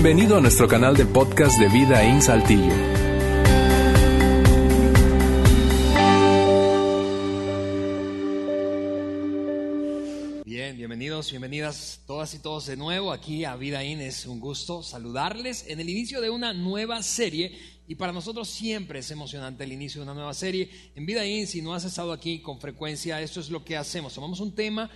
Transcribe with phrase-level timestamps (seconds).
[0.00, 2.72] Bienvenido a nuestro canal de podcast de Vida en Saltillo.
[10.44, 14.00] Bien, bienvenidos, bienvenidas todas y todos de nuevo aquí a Vida In.
[14.00, 17.58] Es un gusto saludarles en el inicio de una nueva serie
[17.88, 20.70] y para nosotros siempre es emocionante el inicio de una nueva serie.
[20.94, 24.14] En Vida In, si no has estado aquí con frecuencia, esto es lo que hacemos.
[24.14, 24.88] Tomamos un tema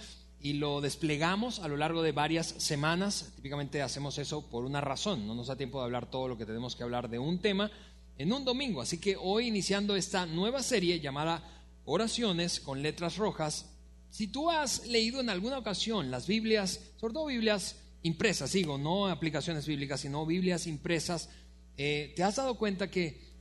[0.42, 3.32] y lo desplegamos a lo largo de varias semanas.
[3.36, 6.46] Típicamente hacemos eso por una razón, no nos da tiempo de hablar todo lo que
[6.46, 7.70] tenemos que hablar de un tema
[8.18, 8.82] en un domingo.
[8.82, 11.42] Así que hoy iniciando esta nueva serie llamada
[11.84, 13.70] Oraciones con letras rojas,
[14.10, 19.06] si tú has leído en alguna ocasión las Biblias, sobre todo Biblias impresas, digo, no
[19.06, 21.30] aplicaciones bíblicas, sino Biblias impresas,
[21.76, 23.32] eh, te has dado cuenta que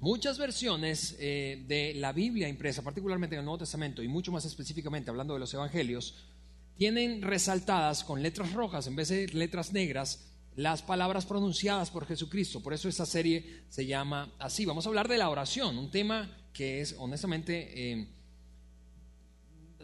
[0.00, 4.46] Muchas versiones eh, de la Biblia impresa, particularmente en el Nuevo Testamento y mucho más
[4.46, 6.14] específicamente hablando de los Evangelios,
[6.80, 12.62] tienen resaltadas con letras rojas en vez de letras negras las palabras pronunciadas por Jesucristo.
[12.62, 14.64] Por eso esta serie se llama así.
[14.64, 18.08] Vamos a hablar de la oración, un tema que es honestamente eh,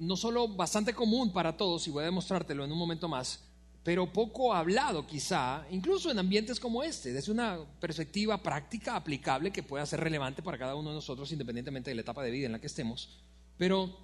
[0.01, 3.45] no solo bastante común para todos, y voy a demostrártelo en un momento más,
[3.83, 9.63] pero poco hablado quizá, incluso en ambientes como este, desde una perspectiva práctica, aplicable, que
[9.63, 12.53] pueda ser relevante para cada uno de nosotros, independientemente de la etapa de vida en
[12.53, 13.21] la que estemos.
[13.59, 13.95] Pero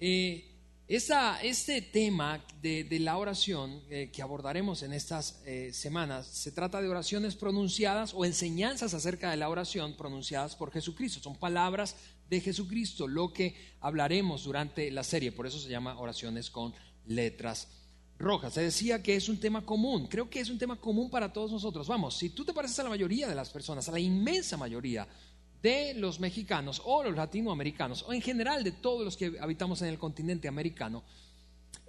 [0.00, 0.57] eh,
[0.88, 6.88] este tema de, la oración eh, que abordaremos en estas eh, semanas, se trata de
[6.88, 11.20] oraciones pronunciadas o enseñanzas acerca de la oración pronunciadas por Jesucristo.
[11.20, 11.94] Son palabras
[12.30, 16.72] de Jesucristo lo que hablaremos durante la serie, por eso se llama oraciones con
[17.06, 17.68] letras
[18.18, 18.50] roja.
[18.50, 20.06] Se decía que es un tema común.
[20.06, 21.86] Creo que es un tema común para todos nosotros.
[21.86, 25.06] Vamos, si tú te pareces a la mayoría de las personas, a la inmensa mayoría
[25.62, 29.88] de los mexicanos o los latinoamericanos, o en general de todos los que habitamos en
[29.88, 31.02] el continente americano,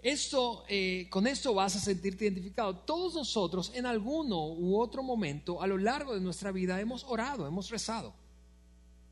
[0.02, 2.76] esto, eh, con esto vas a sentirte identificado.
[2.78, 7.46] Todos nosotros en alguno u otro momento a lo largo de nuestra vida hemos orado,
[7.46, 8.14] hemos rezado.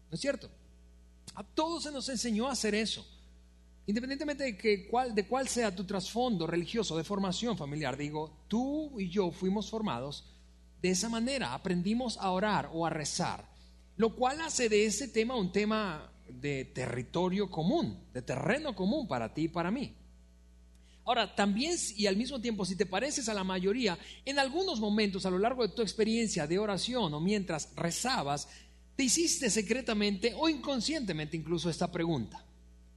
[0.10, 0.50] ¿No es cierto?
[1.36, 3.06] A todos se nos enseñó a hacer eso.
[3.86, 9.10] Independientemente de, cuál, de cuál sea tu trasfondo religioso, de formación familiar, digo, tú y
[9.10, 10.26] yo fuimos formados
[10.82, 13.48] de esa manera, aprendimos a orar o a rezar,
[13.98, 19.34] lo cual hace de ese tema un tema de territorio común, de terreno común para
[19.34, 19.96] ti y para mí.
[21.04, 25.26] Ahora, también y al mismo tiempo, si te pareces a la mayoría, en algunos momentos
[25.26, 28.50] a lo largo de tu experiencia de oración o mientras rezabas,
[28.96, 32.44] te hiciste secretamente o inconscientemente incluso esta pregunta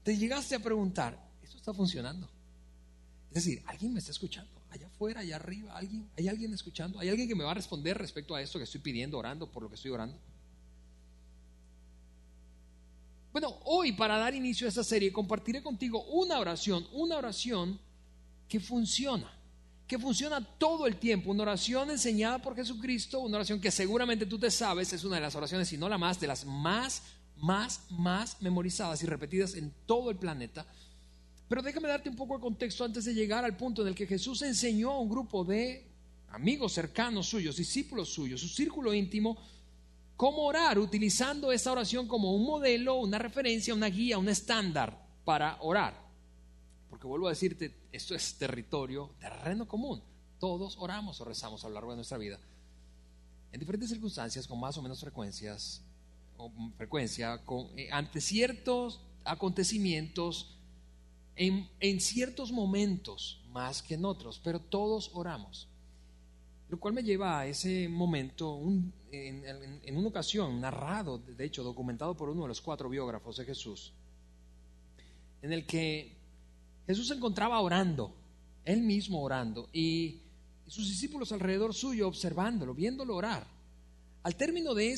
[0.03, 2.29] te llegaste a preguntar, ¿esto está funcionando?
[3.29, 4.51] Es decir, ¿alguien me está escuchando?
[4.71, 6.09] Allá afuera, allá arriba, ¿alguien?
[6.17, 6.99] ¿Hay alguien escuchando?
[6.99, 9.63] ¿Hay alguien que me va a responder respecto a esto que estoy pidiendo, orando, por
[9.63, 10.19] lo que estoy orando?
[13.33, 17.79] Bueno, hoy para dar inicio a esta serie compartiré contigo una oración, una oración
[18.49, 19.33] que funciona,
[19.87, 24.39] que funciona todo el tiempo, una oración enseñada por Jesucristo, una oración que seguramente tú
[24.39, 27.03] te sabes, es una de las oraciones, si no la más, de las más
[27.41, 30.67] más, más memorizadas y repetidas en todo el planeta.
[31.49, 34.07] Pero déjame darte un poco de contexto antes de llegar al punto en el que
[34.07, 35.89] Jesús enseñó a un grupo de
[36.29, 39.37] amigos cercanos suyos, discípulos suyos, su círculo íntimo,
[40.21, 45.57] cómo orar, utilizando esta oración como un modelo, una referencia, una guía, un estándar para
[45.63, 45.95] orar.
[46.91, 50.03] Porque vuelvo a decirte, esto es territorio, terreno común.
[50.39, 52.39] Todos oramos o rezamos a lo largo de nuestra vida.
[53.51, 55.83] En diferentes circunstancias, con más o menos frecuencias,
[56.77, 57.41] frecuencia
[57.79, 60.59] eh, ante ciertos acontecimientos
[61.35, 65.70] en, en, ciertos momentos más que en otros, pero todos oramos.
[66.71, 68.61] Lo cual me lleva a ese momento,
[69.11, 73.93] en, una ocasión narrado, de hecho documentado por uno de los cuatro biógrafos de Jesús,
[75.43, 76.17] en el que
[76.87, 78.15] Jesús se encontraba orando,
[78.65, 80.21] él mismo orando, y
[80.69, 83.45] sus discípulos alrededor suyo observándolo, viéndolo orar.
[84.23, 84.93] Al término de,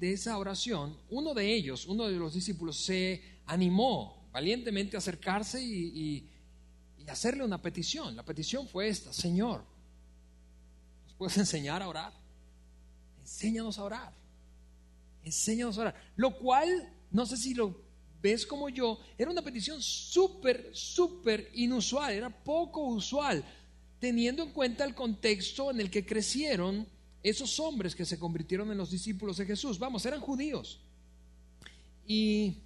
[0.00, 6.30] esa oración, uno de ellos, uno de los discípulos, se animó valientemente a acercarse y,
[7.08, 8.16] hacerle una petición.
[8.16, 9.73] La petición fue esta, Señor,
[11.14, 12.12] ¿nos puedes enseñar a orar?
[13.20, 14.12] Enséñanos a orar.
[15.22, 15.94] Enséñanos a orar.
[16.16, 17.80] Lo cual, no sé si lo
[18.20, 23.44] ves como yo, era una petición súper, súper inusual, era poco usual,
[24.00, 26.86] teniendo en cuenta el contexto en el que crecieron
[27.22, 30.80] esos hombres que se convirtieron en los discípulos de Jesús, vamos, eran judíos.
[32.06, 32.58] Y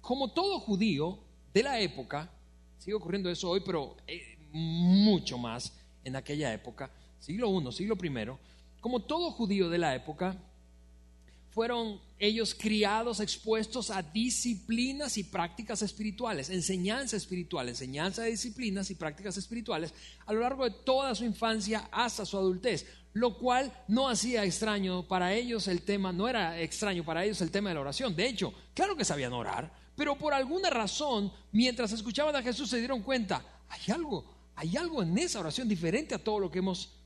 [0.00, 1.18] como todo judío
[1.52, 2.30] de la época,
[2.78, 5.72] sigue ocurriendo eso hoy, pero eh, mucho más
[6.04, 6.90] en aquella época,
[7.24, 10.36] siglo I, siglo I, como todo judío de la época,
[11.48, 18.96] fueron ellos criados, expuestos a disciplinas y prácticas espirituales, enseñanza espiritual, enseñanza de disciplinas y
[18.96, 19.94] prácticas espirituales
[20.26, 25.08] a lo largo de toda su infancia hasta su adultez, lo cual no hacía extraño
[25.08, 28.14] para ellos el tema, no era extraño para ellos el tema de la oración.
[28.14, 32.78] De hecho, claro que sabían orar, pero por alguna razón, mientras escuchaban a Jesús se
[32.78, 34.24] dieron cuenta, hay algo,
[34.56, 37.03] hay algo en esa oración diferente a todo lo que hemos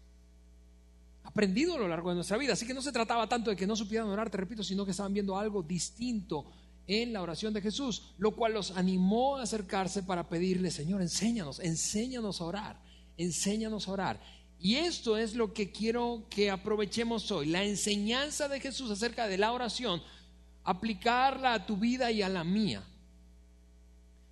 [1.29, 2.55] aprendido a lo largo de nuestra vida.
[2.55, 4.93] Así que no se trataba tanto de que no supieran orar, te repito, sino que
[4.93, 6.47] estaban viendo algo distinto
[6.87, 11.61] en la oración de Jesús, lo cual los animó a acercarse para pedirle, Señor, enséñanos,
[11.61, 12.83] enséñanos a orar,
[13.19, 14.21] enséñanos a orar.
[14.59, 19.37] Y esto es lo que quiero que aprovechemos hoy, la enseñanza de Jesús acerca de
[19.37, 20.03] la oración,
[20.65, 22.83] aplicarla a tu vida y a la mía.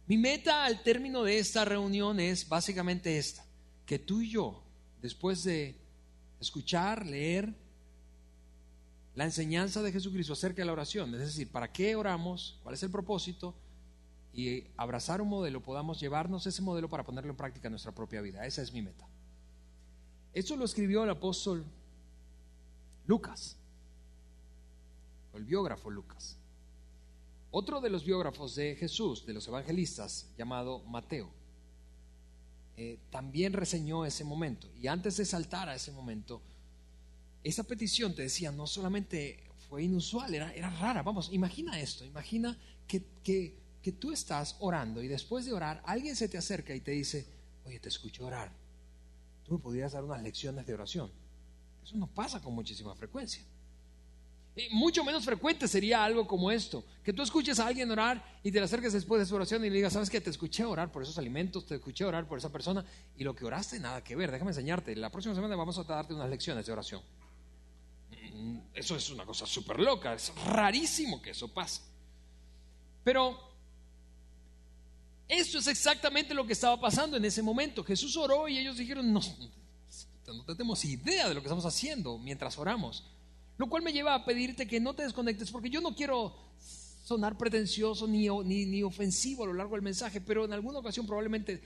[0.07, 3.45] Mi meta al término de esta reunión es básicamente esta,
[3.85, 4.63] que tú y yo,
[5.03, 5.86] después de
[6.41, 7.55] escuchar, leer
[9.15, 12.83] la enseñanza de Jesucristo acerca de la oración, es decir, para qué oramos, cuál es
[12.83, 13.55] el propósito,
[14.35, 18.21] y abrazar un modelo, podamos llevarnos ese modelo para ponerlo en práctica en nuestra propia
[18.21, 18.44] vida.
[18.44, 19.09] Esa es mi meta.
[20.35, 21.65] Esto lo escribió el apóstol
[23.06, 23.56] Lucas,
[25.33, 26.37] el biógrafo Lucas.
[27.50, 31.31] Otro de los biógrafos de Jesús, de los evangelistas, llamado Mateo.
[32.76, 34.69] Eh, también reseñó ese momento.
[34.81, 36.43] Y antes de saltar a ese momento,
[37.43, 41.02] esa petición, te decía, no solamente fue inusual, era, era rara.
[41.02, 46.17] Vamos, imagina esto, imagina que, que, que tú estás orando y después de orar alguien
[46.17, 47.26] se te acerca y te dice,
[47.64, 48.52] oye, te escucho orar.
[49.44, 51.11] Tú me podrías dar unas lecciones de oración.
[51.82, 53.43] Eso no pasa con muchísima frecuencia
[54.70, 58.58] mucho menos frecuente sería algo como esto, que tú escuches a alguien orar y te
[58.58, 61.03] le acerques después de su oración y le digas, sabes que te escuché orar por
[61.03, 62.85] esos alimentos, te escuché orar por esa persona
[63.19, 66.14] y lo que oraste nada que ver, déjame enseñarte, la próxima semana vamos a darte
[66.14, 67.03] unas lecciones de oración.
[68.32, 71.82] Mm, eso es una cosa súper loca, es rarísimo que eso pase.
[73.05, 73.38] Pero
[75.29, 77.85] esto es exactamente lo que estaba pasando en ese momento.
[77.85, 79.20] Jesús oró y ellos dijeron, no,
[80.26, 83.05] no tenemos idea de lo que estamos haciendo mientras oramos.
[83.58, 86.35] Lo cual me lleva a pedirte que no te desconectes, porque yo no quiero
[87.05, 91.62] sonar pretencioso ni, ni, ofensivo a lo largo del mensaje, pero en alguna ocasión probablemente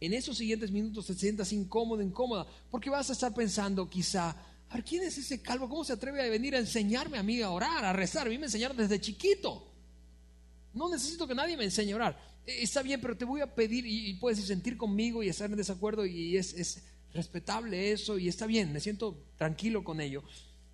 [0.00, 4.36] en esos siguientes minutos te sientas incómodo, incómoda, porque vas a estar pensando quizá,
[4.68, 5.68] a ¿quién es ese calvo?
[5.68, 8.26] ¿Cómo se atreve a venir a enseñarme a mí a orar, a rezar?
[8.26, 9.70] A mí me enseñaron desde chiquito.
[10.74, 12.20] No necesito que nadie me enseñe a orar.
[12.44, 15.56] E, está bien, pero te voy a pedir y, puedes sentir conmigo y estar en
[15.56, 16.82] desacuerdo y es, es
[17.14, 20.24] respetable eso y está bien, me siento tranquilo con ello.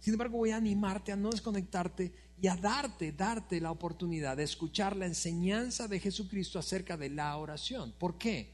[0.01, 4.45] Sin embargo, voy a animarte a no desconectarte y a darte, darte la oportunidad de
[4.45, 7.93] escuchar la enseñanza de Jesucristo acerca de la oración.
[7.99, 8.53] ¿Por qué?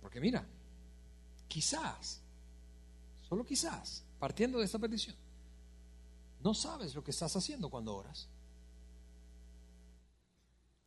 [0.00, 0.44] Porque mira,
[1.46, 2.20] quizás,
[3.28, 5.14] solo quizás, partiendo de esta petición,
[6.42, 8.26] no sabes lo que estás haciendo cuando oras.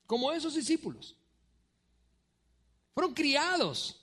[0.06, 1.16] Como esos discípulos.
[2.94, 4.00] Fueron criados,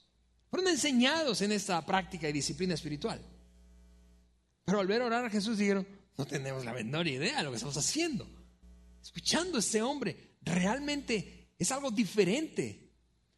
[0.51, 3.21] fueron enseñados en esta práctica y disciplina espiritual.
[4.65, 5.87] Pero al ver orar a Jesús dijeron,
[6.17, 8.29] no tenemos la menor idea de lo que estamos haciendo.
[9.03, 12.93] Escuchando a este hombre, realmente es algo diferente.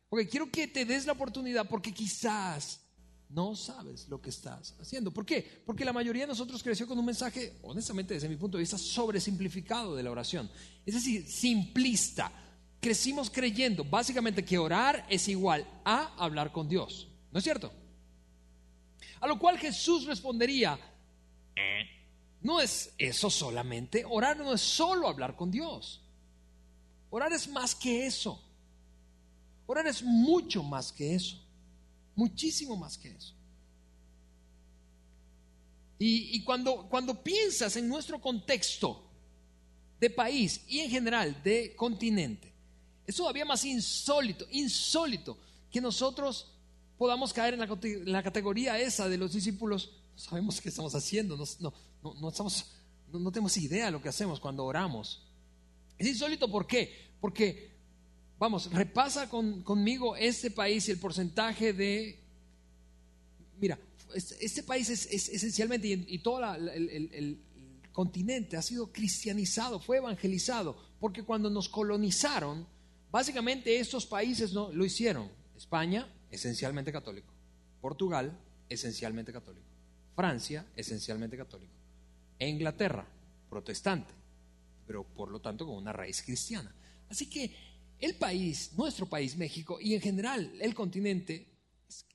[0.08, 2.80] Porque quiero que te des la oportunidad porque quizás
[3.28, 5.10] no sabes lo que estás haciendo.
[5.10, 5.62] ¿Por qué?
[5.64, 8.76] Porque la mayoría de nosotros creció con un mensaje, honestamente desde mi punto de vista,
[8.76, 10.50] sobresimplificado de la oración.
[10.84, 12.30] Es decir, simplista.
[12.78, 17.08] Crecimos creyendo básicamente que orar es igual a hablar con Dios.
[17.30, 17.72] ¿No es cierto?
[19.20, 20.78] A lo cual Jesús respondería,
[22.42, 24.04] no es eso solamente.
[24.08, 26.00] Orar no es solo hablar con Dios.
[27.10, 28.42] Orar es más que eso.
[29.66, 31.40] Orar es mucho más que eso.
[32.16, 33.34] Muchísimo más que eso.
[36.04, 39.04] Y, cuando, cuando piensas en nuestro contexto
[40.00, 42.52] de país y en general de continente,
[43.06, 45.38] es todavía más insólito, insólito
[45.70, 46.50] que nosotros
[46.98, 51.36] podamos caer en la, en la categoría esa de los discípulos sabemos qué estamos haciendo,
[51.36, 51.44] no,
[52.02, 52.72] no, no, estamos,
[53.12, 55.22] no, tenemos idea de lo que hacemos cuando oramos.
[55.98, 57.10] Es insólito, ¿por qué?
[57.20, 57.72] Porque,
[58.38, 62.18] vamos, repasa conmigo este país y el porcentaje de...
[63.60, 63.78] Mira,
[64.14, 67.38] este, país es, esencialmente, y, todo el,
[67.92, 72.66] continente ha sido cristianizado, fue evangelizado, porque cuando nos colonizaron,
[73.10, 75.30] básicamente estos países no, lo hicieron.
[75.56, 77.32] España, esencialmente católico.
[77.80, 78.36] Portugal,
[78.68, 79.71] esencialmente católico.
[80.14, 81.72] Francia, esencialmente católico.
[82.38, 83.06] E Inglaterra,
[83.48, 84.12] protestante,
[84.86, 86.74] pero por lo tanto con una raíz cristiana.
[87.08, 87.54] Así que
[87.98, 91.46] el país, nuestro país, México, y en general el continente,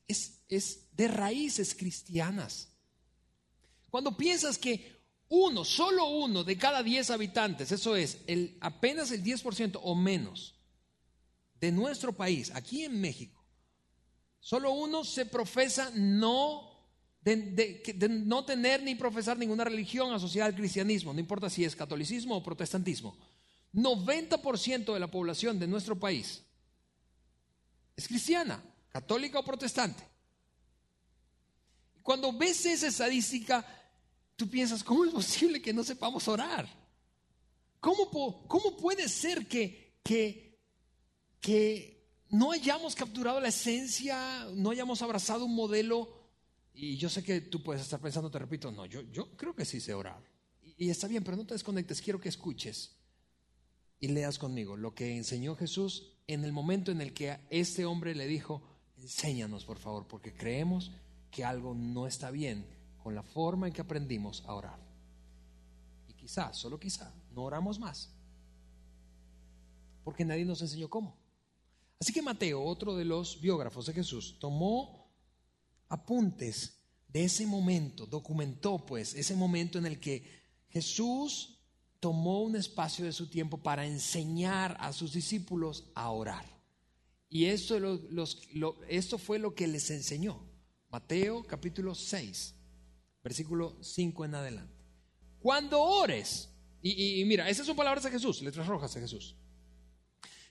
[0.08, 2.70] es, es de raíces cristianas.
[3.90, 4.98] Cuando piensas que
[5.30, 10.56] uno, solo uno de cada 10 habitantes, eso es, el, apenas el 10% o menos
[11.60, 13.46] de nuestro país, aquí en México,
[14.40, 16.67] solo uno se profesa no
[17.36, 22.38] de, no tener ni profesar ninguna religión asociada al cristianismo, no importa si es catolicismo
[22.38, 23.18] o protestantismo.
[23.74, 26.42] 90% de la población de nuestro país
[27.96, 30.04] es cristiana, católica o protestante.
[32.02, 33.66] Cuando ves esa estadística,
[34.38, 36.68] tú piensas, ¿cómo es posible que no sepamos orar?
[37.82, 40.58] ¿Cómo, cómo puede ser que, que,
[41.42, 46.17] que no hayamos capturado la esencia, no hayamos abrazado un modelo?
[46.80, 49.66] Y yo sé que tú puedes estar pensando, te repito, no, yo, yo creo que
[49.66, 50.24] sí sé orar.
[50.62, 52.96] Y, y está bien, pero no te desconectes, quiero que escuches
[54.00, 58.14] y leas conmigo lo que enseñó Jesús en el momento en el que este hombre
[58.14, 58.62] le dijo,
[58.98, 60.92] enséñanos por favor, porque creemos
[61.32, 62.68] que algo no está bien
[63.02, 64.80] con la forma en que aprendimos a orar.
[66.08, 68.14] Y quizá, solo quizá, no oramos más,
[70.04, 71.18] porque nadie nos enseñó cómo.
[72.00, 74.97] Así que Mateo, otro de los biógrafos de Jesús, tomó
[75.90, 76.78] apuntes
[77.08, 80.24] de ese momento, documentó pues ese momento en el que
[80.70, 81.60] Jesús
[82.00, 86.46] tomó un espacio de su tiempo para enseñar a sus discípulos a orar.
[87.30, 87.78] Y esto,
[88.88, 90.48] esto fue lo que les enseñó.
[90.90, 92.56] Mateo capítulo 6,
[93.24, 94.74] versículo 5 en adelante.
[95.40, 96.50] Cuando ores,
[96.82, 99.36] y, mira, esas son palabras de Jesús, letras rojas de Jesús.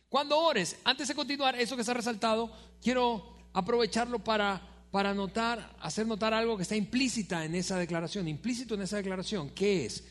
[0.09, 2.53] Cuando ores, antes de continuar eso que está resaltado,
[2.83, 8.77] quiero aprovecharlo para, para notar, hacer notar algo que está implícita en esa declaración, implícito
[8.77, 10.03] en esa declaración, que es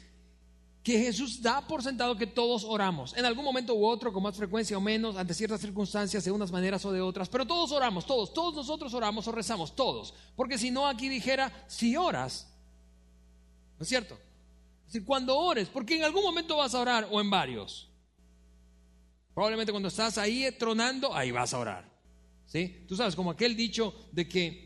[0.84, 4.38] que Jesús da por sentado que todos oramos, en algún momento u otro, con más
[4.38, 8.06] frecuencia o menos, ante ciertas circunstancias, de unas maneras o de otras, pero todos oramos,
[8.06, 12.48] todos, todos nosotros oramos o rezamos, todos, porque si no aquí dijera, si oras,
[13.80, 14.14] ¿no es cierto?
[14.82, 17.90] Es decir, cuando ores, porque en algún momento vas a orar o en varios.
[19.34, 21.96] Probablemente cuando estás ahí tronando, ahí vas a orar.
[22.46, 22.86] ¿Sí?
[22.88, 24.65] Tú sabes, como aquel dicho de que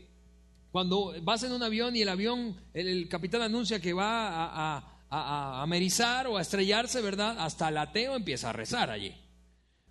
[0.72, 5.62] cuando vas en un avión y el avión, el, capitán anuncia que va a a,
[5.62, 7.36] amerizar o a estrellarse, ¿verdad?
[7.38, 9.14] Hasta el ateo empieza a rezar allí.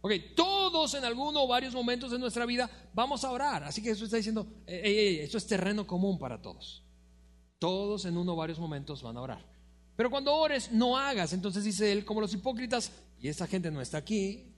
[0.02, 3.66] Ok, todos en alguno o varios momentos de nuestra vida vamos a orar.
[3.66, 6.86] Así que Jesús está diciendo, esto es terreno común para todos.
[7.60, 9.46] Todos en uno o varios momentos van a orar.
[9.98, 11.34] Pero cuando ores, no hagas.
[11.34, 14.56] Entonces dice él, como los hipócritas, y esta gente no está aquí,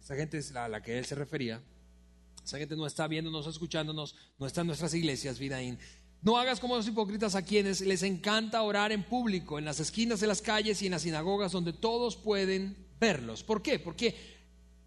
[0.00, 1.60] esa gente es a la que él se refería,
[2.50, 5.78] esa gente no está viéndonos, escuchándonos, no está en nuestras iglesias, vida in.
[6.20, 10.18] No hagas como los hipócritas a quienes les encanta orar en público, en las esquinas
[10.18, 13.44] de las calles y en las sinagogas donde todos pueden verlos.
[13.44, 13.78] ¿Por qué?
[13.78, 14.16] Porque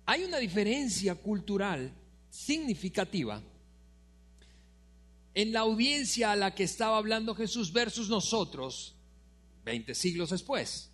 [0.05, 1.93] hay una diferencia cultural
[2.29, 3.41] significativa
[5.34, 8.93] en la audiencia a la que estaba hablando Jesús versus nosotros
[9.63, 10.91] 20 siglos después.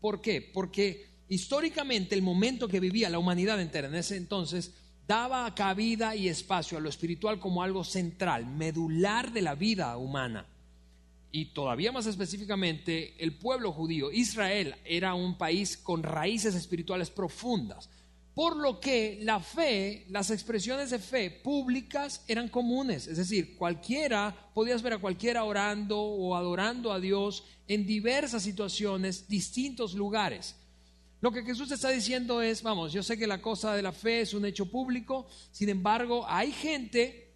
[0.00, 0.40] ¿Por qué?
[0.40, 4.72] Porque históricamente el momento que vivía la humanidad entera en ese entonces
[5.06, 10.46] daba cabida y espacio a lo espiritual como algo central, medular de la vida humana.
[11.30, 17.90] Y todavía más específicamente, el pueblo judío, Israel, era un país con raíces espirituales profundas.
[18.34, 23.06] Por lo que la fe, las expresiones de fe públicas eran comunes.
[23.06, 29.28] Es decir, cualquiera, podías ver a cualquiera orando o adorando a Dios en diversas situaciones,
[29.28, 30.56] distintos lugares.
[31.24, 34.20] Lo que Jesús está diciendo es, vamos, yo sé que la cosa de la fe
[34.20, 37.32] es un hecho público, sin embargo, hay gente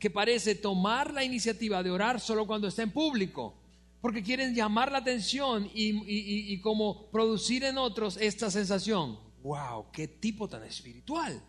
[0.00, 3.54] que parece tomar la iniciativa de orar solo cuando está en público,
[4.00, 10.48] porque quieren llamar la atención y, como producir en otros esta sensación, wow, qué tipo
[10.48, 11.40] tan espiritual.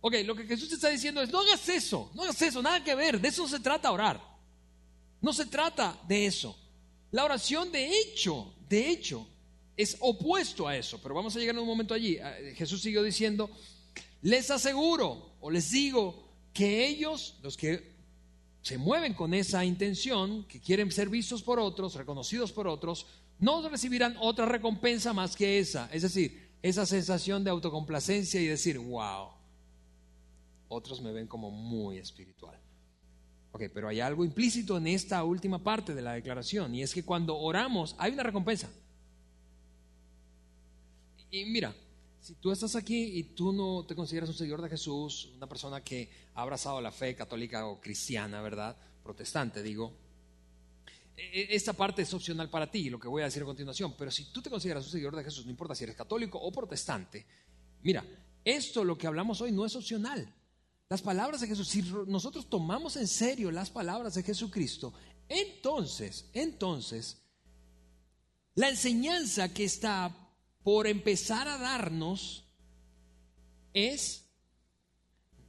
[0.00, 2.94] Ok, lo que Jesús está diciendo es, no hagas eso, no hagas eso, nada que
[2.94, 4.18] ver, de eso se trata orar.
[5.20, 6.58] No se trata de eso.
[7.10, 9.28] La oración de hecho, de hecho,
[9.78, 12.18] es opuesto a eso, pero vamos a llegar en un momento allí.
[12.18, 13.48] Ah, Jesús siguió diciendo,
[14.22, 17.96] les aseguro o les digo que ellos, los que
[18.60, 23.06] se mueven con esa intención, que quieren ser vistos por otros, reconocidos por otros,
[23.38, 25.88] no recibirán otra recompensa más que esa.
[25.92, 29.28] Es decir, esa sensación de autocomplacencia y decir, wow,
[30.66, 32.58] otros me ven como muy espiritual.
[33.52, 37.04] Ok, pero hay algo implícito en esta última parte de la declaración y es que
[37.04, 38.68] cuando oramos hay una recompensa.
[41.30, 41.74] Y mira,
[42.20, 45.82] si tú estás aquí y tú no te consideras un seguidor de Jesús, una persona
[45.82, 48.76] que ha abrazado la fe católica o cristiana, ¿verdad?
[49.02, 49.92] Protestante, digo.
[51.16, 53.94] E, e, esta parte es opcional para ti, lo que voy a decir a continuación.
[53.96, 56.50] Pero si tú te consideras un seguidor de Jesús, no importa si eres católico o
[56.52, 57.26] protestante,
[57.82, 58.04] mira,
[58.44, 60.34] esto lo que hablamos hoy no es opcional.
[60.88, 64.92] Las palabras de Jesús, si nosotros tomamos en serio las palabras de Jesucristo,
[65.28, 67.18] entonces, entonces,
[68.54, 70.27] La enseñanza que está
[70.68, 72.44] por empezar a darnos
[73.72, 74.28] es,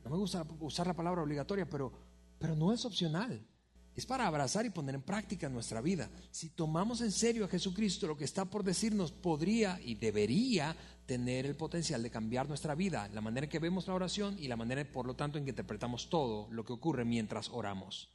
[0.05, 1.91] no me gusta usar la palabra obligatoria, pero,
[2.39, 3.45] pero no es opcional.
[3.93, 6.09] Es para abrazar y poner en práctica nuestra vida.
[6.31, 10.73] Si tomamos en serio a Jesucristo, lo que está por decirnos podría y debería
[11.05, 14.47] tener el potencial de cambiar nuestra vida, la manera en que vemos la oración y
[14.47, 18.07] la manera, por lo tanto, en que interpretamos todo lo que ocurre mientras oramos.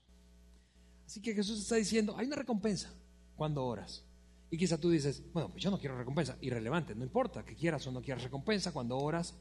[1.04, 2.94] Así que Jesús está diciendo, hay una recompensa
[3.37, 4.06] cuando oras.
[4.50, 6.36] Y quizá tú dices, bueno, pues yo no quiero recompensa.
[6.40, 9.34] Irrelevante, no importa que quieras o no quieras recompensa, cuando oras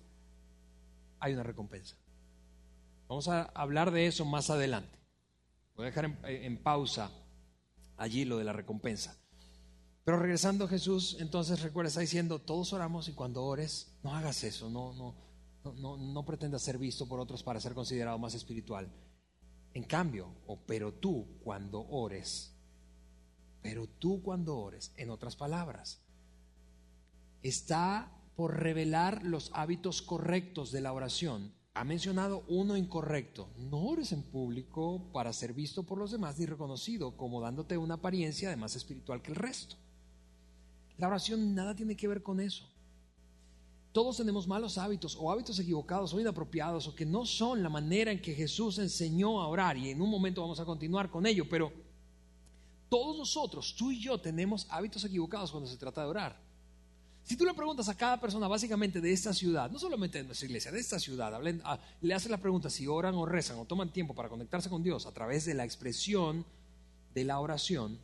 [1.19, 1.95] hay una recompensa.
[3.07, 4.97] Vamos a hablar de eso más adelante.
[5.75, 7.11] Voy a dejar en, pausa
[7.97, 9.17] allí lo de la recompensa.
[10.03, 14.69] Pero regresando Jesús, entonces recuerda, está diciendo, todos oramos y cuando ores, no hagas eso,
[14.69, 15.15] no, no,
[15.75, 18.91] no, no pretendas ser visto por otros para ser considerado más espiritual.
[19.73, 22.52] En cambio, o pero tú cuando ores,
[23.63, 26.01] pero tú cuando ores, en otras palabras,
[27.41, 33.49] está por revelar los hábitos correctos de la oración ha mencionado uno incorrecto.
[33.57, 37.95] No ores en público para ser visto por los demás ni reconocido como dándote una
[37.95, 39.75] apariencia de más espiritual que el resto.
[40.97, 42.69] La oración nada tiene que ver con eso.
[43.91, 48.11] Todos tenemos malos hábitos o hábitos equivocados o inapropiados o que no son la manera
[48.11, 51.47] en que Jesús enseñó a orar y en un momento vamos a continuar con ello,
[51.49, 51.71] pero
[52.93, 56.37] todos nosotros, tú y yo, tenemos hábitos equivocados cuando se trata de orar.
[57.23, 60.45] Si tú le preguntas a cada persona básicamente de esta ciudad, no solamente de nuestra
[60.45, 61.33] iglesia, de esta ciudad,
[61.63, 64.83] ah, le haces la pregunta si oran o rezan o toman tiempo para conectarse con
[64.83, 66.45] Dios a través de la expresión
[67.15, 67.97] de la oración,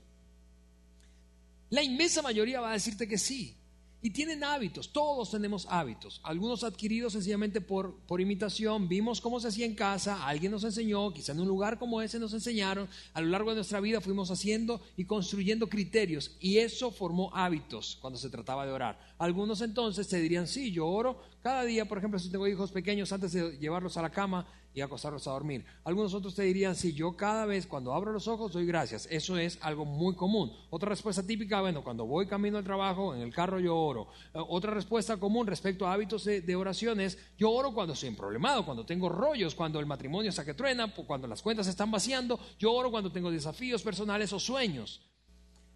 [1.69, 3.58] la inmensa mayoría va a decirte que sí.
[4.01, 9.49] Y tienen hábitos, todos tenemos hábitos, algunos adquiridos sencillamente por, por imitación, vimos cómo se
[9.49, 13.19] hacía en casa, alguien nos enseñó, quizá en un lugar como ese nos enseñaron, a
[13.19, 18.17] lo largo de nuestra vida fuimos haciendo y construyendo criterios y eso formó hábitos cuando
[18.17, 18.99] se trataba de orar.
[19.17, 23.13] Algunos entonces te dirían, sí, yo oro cada día, por ejemplo, si tengo hijos pequeños,
[23.13, 25.65] antes de llevarlos a la cama, y acostarlos a dormir.
[25.83, 29.07] Algunos otros te dirían, si yo cada vez cuando abro los ojos doy gracias.
[29.09, 30.51] Eso es algo muy común.
[30.69, 34.07] Otra respuesta típica, bueno, cuando voy camino al trabajo, en el carro yo oro.
[34.33, 38.65] Eh, otra respuesta común respecto a hábitos de, oración es, yo oro cuando estoy problemado,
[38.65, 42.39] cuando tengo rollos, cuando el matrimonio está que truena, cuando las cuentas están vaciando.
[42.57, 45.01] Yo oro cuando tengo desafíos personales o sueños.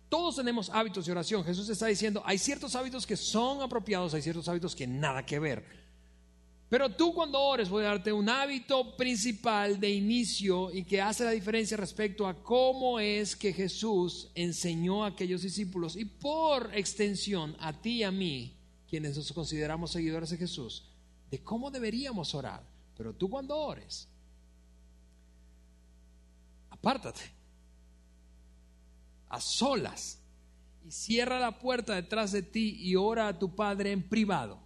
[0.10, 1.44] Todos tenemos hábitos de oración.
[1.44, 5.40] Jesús está diciendo, hay ciertos hábitos que son apropiados, hay ciertos hábitos que nada que
[5.40, 5.83] ver.
[6.70, 11.24] Pero tú cuando ores voy a darte un hábito principal de inicio y que hace
[11.24, 17.56] la diferencia respecto a cómo es que Jesús enseñó a aquellos discípulos y por extensión
[17.60, 18.58] a ti y a mí,
[18.90, 20.90] quienes nos consideramos seguidores de Jesús,
[21.30, 22.64] de cómo deberíamos orar.
[22.98, 24.08] Pero tú cuando ores,
[26.72, 27.22] apártate
[29.30, 30.20] a solas
[30.84, 34.63] y cierra la puerta detrás de ti y ora a tu Padre en privado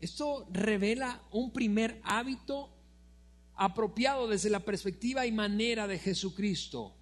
[0.00, 2.70] esto revela un primer hábito
[3.54, 6.94] apropiado desde la perspectiva y manera de Jesucristo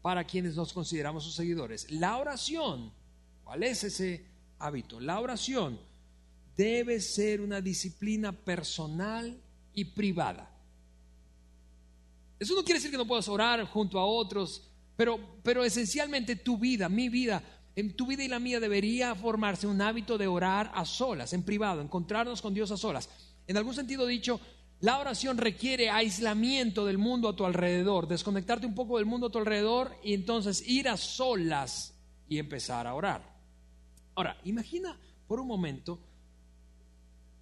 [0.00, 1.90] para quienes nos consideramos sus seguidores.
[1.90, 2.92] La oración,
[3.44, 4.26] ¿cuál es ese
[4.58, 5.00] hábito?
[5.00, 5.80] La oración
[6.56, 9.40] debe ser una disciplina personal
[9.74, 10.48] y privada.
[12.38, 16.58] Eso no quiere decir que no puedas orar junto a otros, pero, pero esencialmente tu
[16.58, 17.42] vida, mi vida,
[17.74, 21.42] en tu vida y la mía debería formarse un hábito de orar a solas, en
[21.42, 23.08] privado, encontrarnos con Dios a solas.
[23.46, 24.40] En algún sentido dicho,
[24.80, 29.30] la oración requiere aislamiento del mundo a tu alrededor, desconectarte un poco del mundo a
[29.30, 31.94] tu alrededor y entonces ir a solas
[32.28, 33.38] y empezar a orar.
[34.14, 35.98] Ahora, imagina por un momento,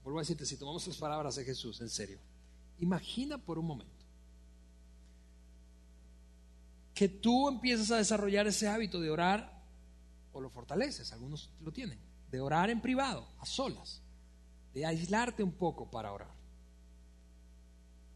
[0.05, 2.21] vuelvo a decirte, si tomamos las palabras de Jesús, en serio,
[2.79, 4.05] imagina por un momento
[6.95, 9.60] que tú empiezas a desarrollar ese hábito de orar
[10.33, 11.99] o lo fortaleces, algunos lo tienen,
[12.31, 14.03] de orar en privado, a solas,
[14.73, 16.31] de aislarte un poco para orar.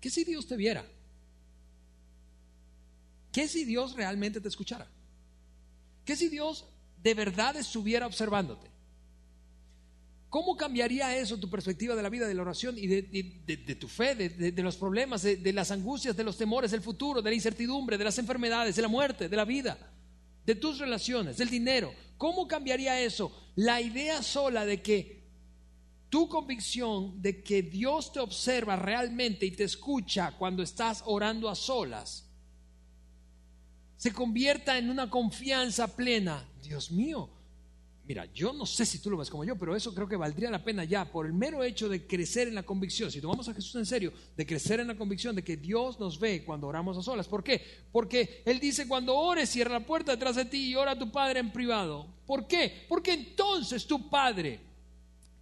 [0.01, 0.85] ¿Qué si Dios te viera?
[3.33, 4.87] ¿Qué si Dios realmente te escuchara?
[6.05, 6.67] ¿Qué si Dios
[7.03, 8.71] de verdad estuviera observándote?
[10.29, 14.15] ¿Cómo cambiaría eso tu perspectiva de la vida, de la oración y de, tu fe,
[14.17, 18.05] de, los problemas, de las angustias, de los temores, del futuro, de la incertidumbre, de
[18.05, 19.94] las enfermedades, de la muerte, de la vida?
[20.45, 21.95] De tus relaciones, del dinero.
[22.17, 23.33] ¿Cómo cambiaría eso?
[23.57, 25.25] La idea sola de que
[26.09, 31.55] tu convicción de que Dios te observa realmente y te escucha cuando estás orando a
[31.55, 32.25] solas
[34.05, 36.47] se convierta en una confianza plena.
[36.63, 37.31] Dios mío,
[38.07, 40.51] mira, yo no sé si tú lo ves como yo, pero eso creo que valdría
[40.51, 43.55] la pena ya por el mero hecho de crecer en la convicción, si tomamos a
[43.55, 46.97] Jesús en serio, de crecer en la convicción de que Dios nos ve cuando oramos
[46.99, 47.29] a solas.
[47.29, 47.63] ¿Por qué?
[47.91, 51.11] Porque Él dice, cuando ores, cierra la puerta detrás de ti y ora a tu
[51.11, 52.07] Padre en privado.
[52.27, 52.85] ¿Por qué?
[52.89, 54.61] Porque entonces tu Padre,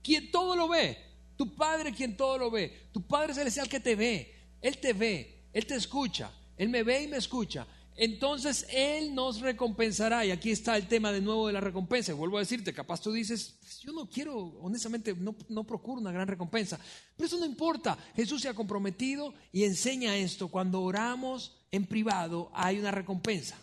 [0.03, 0.99] quien todo lo ve,
[1.37, 5.47] tu Padre quien todo lo ve, tu Padre celestial que te ve, Él te ve,
[5.53, 10.25] Él te escucha, Él me ve y me escucha entonces Él nos recompensará.
[10.25, 12.15] Y aquí está el tema de nuevo de la recompensa.
[12.15, 16.13] Vuelvo a decirte, capaz tú dices, pues yo no quiero, honestamente, no, no, procuro una
[16.13, 16.81] gran recompensa.
[17.17, 17.99] Pero eso no importa.
[18.17, 20.49] Jesús se ha comprometido y enseña esto.
[20.49, 23.57] Cuando oramos en privado hay una recompensa.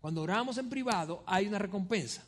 [0.00, 2.25] Cuando oramos en privado hay una recompensa.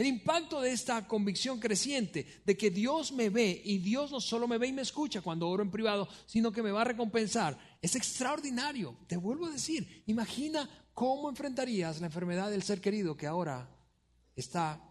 [0.00, 4.48] El impacto de esta convicción creciente de que Dios me ve y Dios no solo
[4.48, 7.58] me ve y me escucha cuando oro en privado, sino que me va a recompensar,
[7.82, 8.96] es extraordinario.
[9.06, 13.68] Te vuelvo a decir, imagina cómo enfrentarías la enfermedad del ser querido que ahora
[14.34, 14.82] está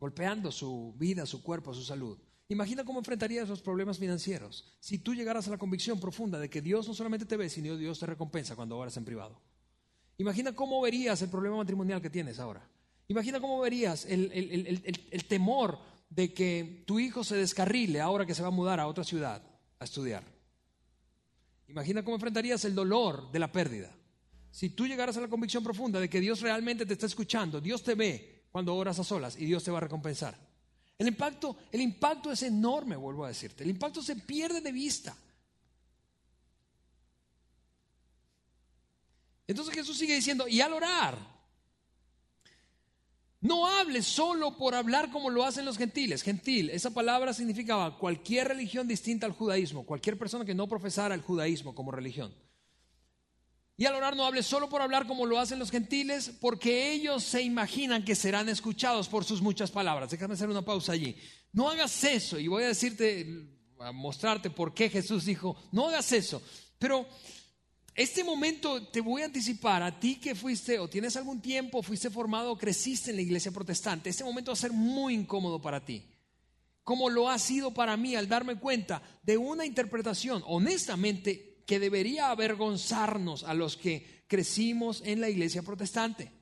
[0.00, 2.18] golpeando su vida, su cuerpo, su salud.
[2.48, 6.62] Imagina cómo enfrentarías los problemas financieros si tú llegaras a la convicción profunda de que
[6.62, 9.38] Dios no solamente te ve, sino Dios te recompensa cuando oras en privado.
[10.16, 12.66] Imagina cómo verías el problema matrimonial que tienes ahora.
[13.08, 18.48] Imagina cómo verías el, temor de que tu hijo se descarrile ahora que se va
[18.48, 19.42] a mudar a otra ciudad
[19.78, 20.24] a estudiar.
[21.68, 23.94] Imagina cómo enfrentarías el dolor de la pérdida.
[24.50, 27.82] Si tú llegaras a la convicción profunda de que Dios realmente te está escuchando, Dios
[27.82, 30.38] te ve cuando oras a solas y Dios te va a recompensar.
[30.98, 33.64] El impacto, el impacto es enorme, vuelvo a decirte.
[33.64, 35.16] El impacto se pierde de vista.
[39.46, 41.31] Entonces Jesús sigue diciendo, y al orar,
[43.42, 46.22] no hables solo por hablar como lo hacen los gentiles.
[46.22, 51.22] Gentil, esa palabra significaba cualquier religión distinta al judaísmo, cualquier persona que no profesara el
[51.22, 52.32] judaísmo como religión.
[53.76, 57.24] Y al orar no hables solo por hablar como lo hacen los gentiles, porque ellos
[57.24, 60.12] se imaginan que serán escuchados por sus muchas palabras.
[60.12, 61.16] Déjame hacer una pausa allí.
[61.52, 63.26] No hagas eso, y voy a decirte,
[63.80, 66.40] a mostrarte por qué Jesús dijo, no hagas eso.
[66.78, 67.08] Pero
[67.94, 72.08] este momento te voy a anticipar a ti que fuiste o tienes algún tiempo, fuiste
[72.08, 74.08] formado creciste en la iglesia protestante.
[74.08, 76.02] Este momento va a ser muy incómodo para ti.
[76.84, 82.30] Como lo ha sido para mí al darme cuenta de una interpretación, honestamente, que debería
[82.30, 86.32] avergonzarnos a los que crecimos en la iglesia protestante.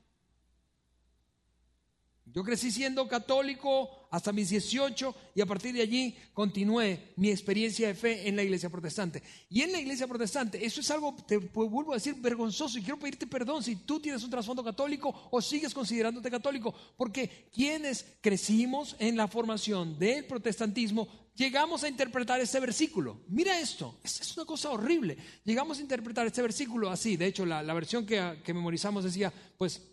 [2.27, 7.89] Yo crecí siendo católico hasta mis 18 y a partir de allí continué mi experiencia
[7.89, 9.23] de fe en la iglesia protestante.
[9.49, 12.99] Y en la iglesia protestante, eso es algo, te vuelvo a decir, vergonzoso y quiero
[12.99, 18.97] pedirte perdón si tú tienes un trasfondo católico o sigues considerándote católico, porque quienes crecimos
[18.99, 23.21] en la formación del protestantismo llegamos a interpretar este versículo.
[23.29, 25.17] Mira esto, es, una cosa horrible.
[25.45, 29.87] Llegamos a interpretar este versículo así, de hecho la, versión que, memorizamos decía, pues...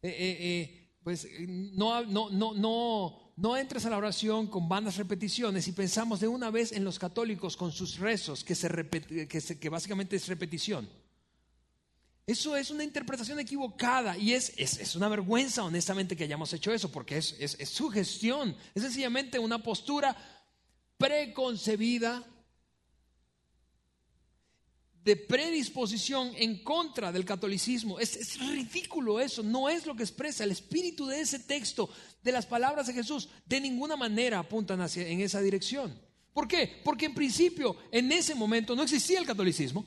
[0.00, 0.77] Eh, eh, eh,
[1.08, 6.20] pues no, no, no, no, no entres a la oración con vanas repeticiones y pensamos
[6.20, 10.86] de una vez en los católicos con sus rezos, que, se que, básicamente es repetición.
[12.26, 16.92] Eso es una interpretación equivocada y es, es, una vergüenza, honestamente, que hayamos hecho eso,
[16.92, 20.14] porque es, es, es su gestión, es sencillamente una postura
[20.98, 22.22] preconcebida
[25.08, 27.98] de predisposición en contra del catolicismo.
[27.98, 31.88] Es, ridículo eso, no es lo que expresa el espíritu de ese texto,
[32.22, 35.98] de las palabras de Jesús, de ninguna manera apuntan hacia, en esa dirección.
[36.34, 36.82] ¿Por qué?
[36.84, 39.86] Porque en principio, en ese momento, no existía el catolicismo,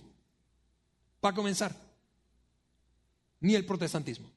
[1.20, 1.80] para comenzar,
[3.42, 4.28] ni el protestantismo.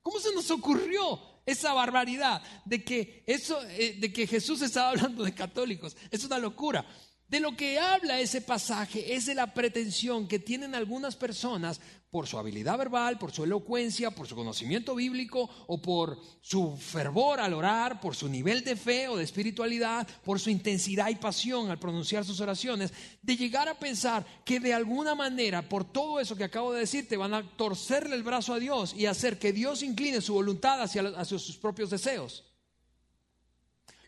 [0.00, 5.22] ¿Cómo se nos ocurrió esa barbaridad de que, eso, eh, de que Jesús estaba hablando
[5.22, 5.94] de católicos?
[6.10, 6.86] Es una locura.
[7.28, 11.78] De lo que habla ese pasaje es de la pretensión que tienen algunas personas
[12.10, 17.38] por su habilidad verbal, por su elocuencia, por su conocimiento bíblico o por su fervor
[17.38, 21.70] al orar, por su nivel de fe o de espiritualidad, por su intensidad y pasión
[21.70, 26.34] al pronunciar sus oraciones, de llegar a pensar que de alguna manera, por todo eso
[26.34, 29.82] que acabo de decirte, van a torcerle el brazo a Dios y hacer que Dios
[29.82, 32.47] incline su voluntad hacia, hacia sus propios deseos.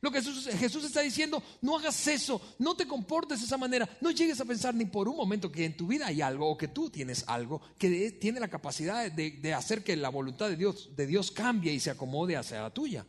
[0.03, 4.11] Lo que Jesús, está diciendo, no hagas eso, no te comportes de esa manera, no
[4.11, 6.69] llegues a pensar ni por un momento que en tu vida hay algo o que
[6.69, 11.07] tú tienes algo que tiene la capacidad de, hacer que la voluntad de Dios, de
[11.07, 13.07] Dios cambie y se acomode hacia la tuya.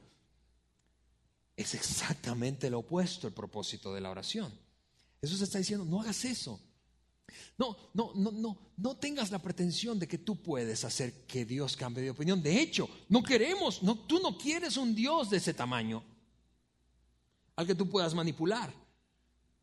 [1.55, 4.51] Es exactamente lo opuesto el propósito de la oración.
[5.21, 6.59] Jesús está diciendo, no hagas eso.
[7.57, 11.77] No, no, no, no, no tengas la pretensión de que tú puedes hacer que Dios
[11.77, 12.43] cambie de opinión.
[12.43, 16.10] De hecho, no queremos, no, tú no quieres un Dios de ese tamaño
[17.61, 18.73] al que tú puedas manipular.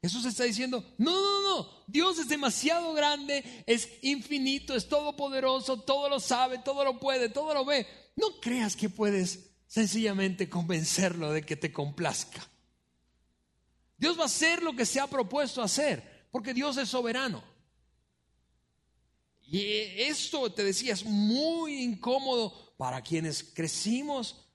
[0.01, 6.09] Jesús está diciendo, no, no, no, Dios es demasiado grande, es infinito, es todopoderoso, todo
[6.09, 7.87] lo sabe, todo lo puede, todo lo ve.
[8.15, 12.49] No creas que puedes sencillamente convencerlo de que te complazca.
[13.97, 17.43] Dios va a hacer lo que se ha propuesto hacer, porque Dios es soberano.
[19.43, 19.65] Y
[20.03, 24.48] esto, te decía, es muy incómodo para quienes crecimos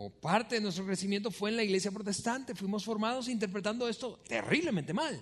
[0.00, 2.54] o parte de nuestro crecimiento fue en la iglesia protestante.
[2.54, 5.20] Fuimos formados interpretando esto terriblemente mal.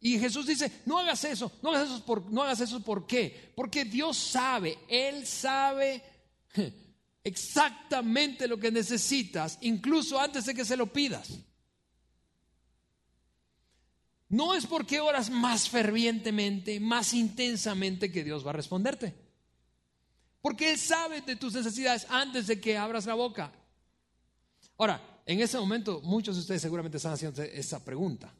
[0.00, 3.52] Y Jesús dice, no hagas eso, no hagas eso, por, no hagas eso, ¿por qué?
[3.54, 6.02] Porque Dios sabe, Él sabe
[7.22, 11.38] exactamente lo que necesitas, incluso antes de que se lo pidas.
[14.28, 19.14] No es porque oras más fervientemente, más intensamente que Dios va a responderte.
[20.42, 23.52] Porque Él sabe de tus necesidades antes de que abras la boca.
[24.78, 28.32] Ahora, en ese momento muchos de ustedes seguramente están haciendo esa pregunta.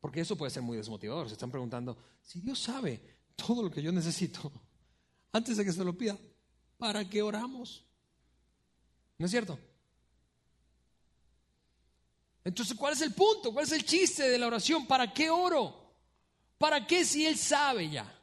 [0.00, 1.28] Porque eso puede ser muy desmotivador.
[1.28, 3.00] Se están preguntando, si Dios sabe
[3.34, 4.52] todo lo que yo necesito,
[5.32, 6.16] antes de que se lo pida,
[6.78, 7.84] ¿para qué oramos?
[9.18, 9.58] ¿No es cierto?
[12.44, 13.52] Entonces, ¿cuál es el punto?
[13.52, 14.86] ¿Cuál es el chiste de la oración?
[14.86, 15.94] ¿Para qué oro?
[16.58, 18.15] ¿Para qué si Él sabe ya?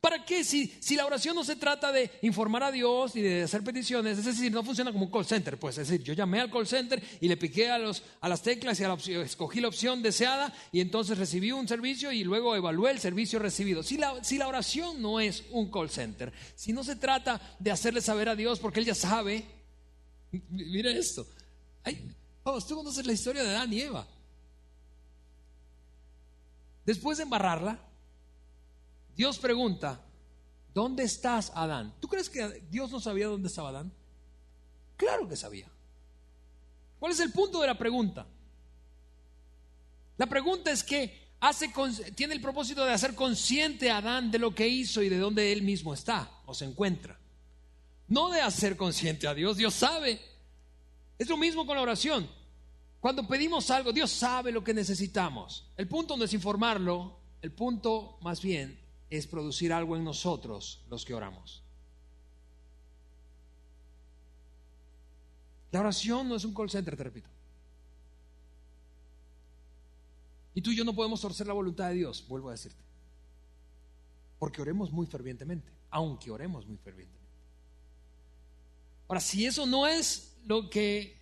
[0.00, 0.44] ¿Para qué?
[0.44, 4.18] Si, si la oración no se trata de informar a Dios y de hacer peticiones,
[4.18, 6.66] es decir, no funciona como un call center, pues es decir, yo llamé al call
[6.66, 10.80] center y le piqué a, los, a las teclas y escogí la opción deseada y
[10.80, 13.82] entonces recibí un servicio y luego evalué el servicio recibido.
[13.82, 17.70] Si la, si la oración no es un call center, si no se trata de
[17.70, 19.44] hacerle saber a Dios porque Él ya sabe,
[20.48, 21.26] mira esto,
[22.42, 24.06] vamos, tú conoces la historia de Adán y Eva.
[26.86, 27.89] Después de embarrarla,
[29.16, 30.00] Dios pregunta,
[30.74, 31.94] ¿dónde estás, Adán?
[32.00, 33.92] ¿Tú crees que Dios no sabía dónde estaba Adán?
[34.96, 35.68] Claro que sabía.
[36.98, 38.26] ¿Cuál es el punto de la pregunta?
[40.18, 41.72] La pregunta es que hace,
[42.14, 45.52] tiene el propósito de hacer consciente a Adán de lo que hizo y de dónde
[45.52, 47.18] él mismo está o se encuentra.
[48.08, 50.20] No de hacer consciente a Dios, Dios sabe.
[51.18, 52.28] Es lo mismo con la oración.
[53.00, 55.66] Cuando pedimos algo, Dios sabe lo que necesitamos.
[55.76, 58.79] El punto no es informarlo, el punto más bien
[59.10, 61.62] es producir algo en nosotros los que oramos.
[65.72, 67.28] La oración no es un call center, te repito.
[70.54, 72.82] Y tú y yo no podemos torcer la voluntad de Dios, vuelvo a decirte.
[74.38, 77.20] Porque oremos muy fervientemente, aunque oremos muy fervientemente.
[79.06, 81.16] Ahora, si eso no es lo que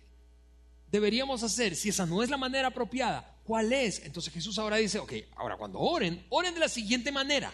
[0.91, 3.99] deberíamos hacer, si esa no es la manera apropiada, ¿cuál es?
[4.05, 7.51] Entonces Jesús ahora dice, ok, ahora cuando oren, oren de la siguiente manera.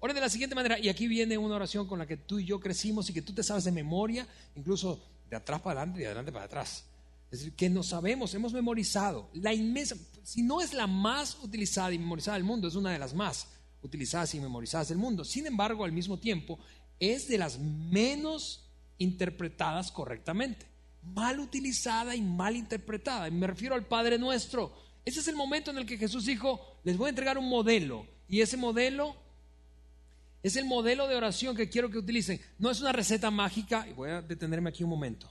[0.00, 2.46] Oren de la siguiente manera, y aquí viene una oración con la que tú y
[2.46, 6.02] yo crecimos y que tú te sabes de memoria, incluso de atrás para adelante y
[6.02, 6.84] de adelante para atrás.
[7.30, 9.30] Es decir, que no sabemos, hemos memorizado.
[9.34, 12.98] La inmensa, si no es la más utilizada y memorizada del mundo, es una de
[12.98, 13.46] las más
[13.82, 15.24] utilizadas y memorizadas del mundo.
[15.24, 16.58] Sin embargo, al mismo tiempo,
[16.98, 20.66] es de las menos interpretadas correctamente.
[21.02, 23.28] Mal utilizada y mal interpretada.
[23.28, 24.72] Y me refiero al Padre Nuestro.
[25.04, 28.06] Ese es el momento en el que Jesús dijo, les voy a entregar un modelo.
[28.28, 29.16] Y ese modelo
[30.42, 32.40] es el modelo de oración que quiero que utilicen.
[32.58, 35.30] No es una receta mágica, y voy a detenerme aquí un momento.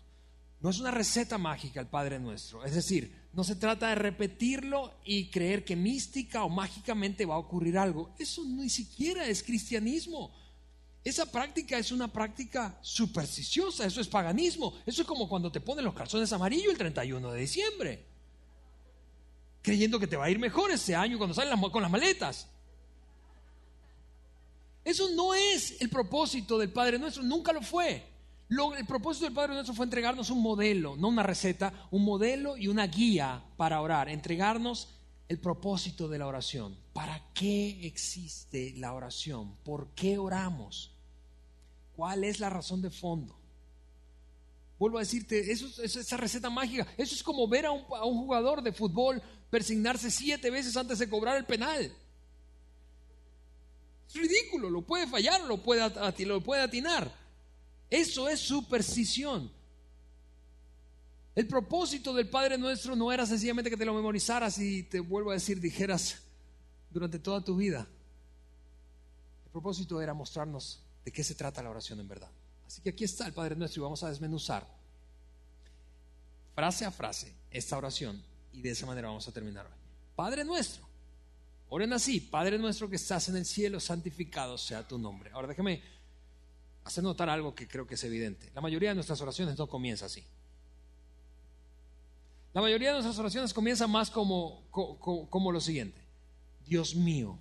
[0.61, 2.65] No es una receta mágica el Padre Nuestro.
[2.65, 7.39] Es decir, no se trata de repetirlo y creer que mística o mágicamente va a
[7.39, 8.13] ocurrir algo.
[8.19, 10.31] Eso ni siquiera es cristianismo.
[11.03, 14.73] Esa práctica es una práctica supersticiosa, eso es paganismo.
[14.85, 18.05] Eso es como cuando te ponen los calzones amarillos el 31 de diciembre,
[19.61, 22.47] creyendo que te va a ir mejor ese año cuando salen con las maletas.
[24.89, 28.03] Eso no es el propósito del Padre Nuestro, nunca lo fue.
[28.75, 32.69] el propósito del Padre Nuestro fue entregarnos un modelo, no una receta, un modelo y
[32.69, 34.87] una guía para orar, entregarnos
[35.27, 36.75] el propósito de la oración.
[36.91, 39.57] ¿Para qué existe la oración?
[39.63, 40.91] ¿Por qué oramos?
[41.95, 43.37] ¿Cuál es la razón de fondo?
[44.79, 48.05] Vuelvo a decirte, eso, es esa receta mágica, eso es como ver a un, a
[48.05, 49.21] un jugador de fútbol
[49.51, 51.95] persignarse siete veces antes de cobrar el penal.
[54.09, 55.87] Es ridículo, lo puede fallar, lo puede,
[56.25, 57.13] lo puede atinar.
[57.89, 59.51] Eso es superstición.
[61.35, 65.29] El propósito del Padre Nuestro no era sencillamente que te lo memorizaras y te vuelvo
[65.29, 66.17] a decir, dijeras
[66.89, 67.87] durante toda tu vida.
[69.45, 72.31] El propósito era mostrarnos de qué se trata la oración en verdad.
[72.65, 74.67] Así que aquí está el Padre Nuestro y vamos a desmenuzar
[76.59, 79.71] frase a frase esta oración y de esa manera vamos a terminar hoy.
[80.15, 80.88] Padre Nuestro.
[81.69, 85.29] Oren así, Padre nuestro que estás en el cielo, santificado sea tu nombre.
[85.31, 85.81] Ahora déjame
[86.83, 88.49] hacer notar algo que creo que es evidente.
[88.55, 90.23] La mayoría de nuestras oraciones no comienza así.
[92.53, 95.99] La mayoría de nuestras oraciones comienza más como, como, como lo siguiente.
[96.65, 97.37] Dios mío.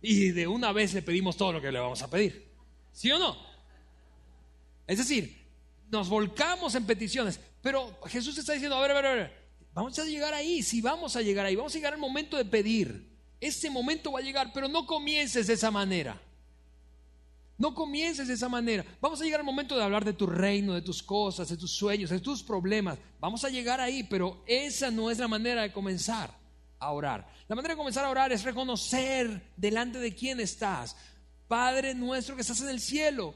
[0.00, 2.48] Y de una vez le pedimos todo lo que le vamos a pedir.
[2.92, 3.36] ¿Sí o no?
[4.86, 5.42] Es decir,
[5.90, 9.41] nos volcamos en peticiones, pero Jesús está diciendo, a ver, a ver, a ver,
[9.74, 12.44] vamos a llegar ahí, si vamos a llegar ahí, vamos a llegar al momento de
[12.44, 13.10] pedir.
[13.40, 16.20] Ese momento va a llegar, pero no comiences de esa manera.
[17.58, 18.84] No comiences de esa manera.
[19.00, 21.70] Vamos a llegar al momento de hablar de tu reino, de tus cosas, de tus
[21.70, 22.98] sueños, de tus problemas.
[23.20, 26.36] Vamos a llegar ahí, pero esa no es la manera de comenzar
[26.78, 27.28] a orar.
[27.48, 30.96] La manera de comenzar a orar es reconocer delante de quién estás.
[31.46, 33.34] Padre nuestro que estás en el cielo,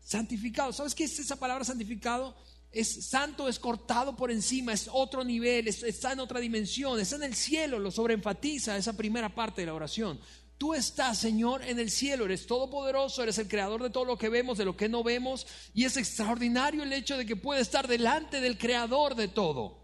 [0.00, 0.72] santificado.
[0.72, 2.34] ¿Sabes qué es esa palabra santificado?
[2.76, 7.22] Es santo, es cortado por encima, es otro nivel, está en otra dimensión, está en
[7.22, 10.20] el cielo, lo sobreenfatiza esa primera parte de la oración.
[10.58, 14.28] Tú estás, Señor, en el cielo, eres todopoderoso, eres el creador de todo lo que
[14.28, 17.88] vemos, de lo que no vemos, y es extraordinario el hecho de que puede estar
[17.88, 19.78] delante del creador de todo.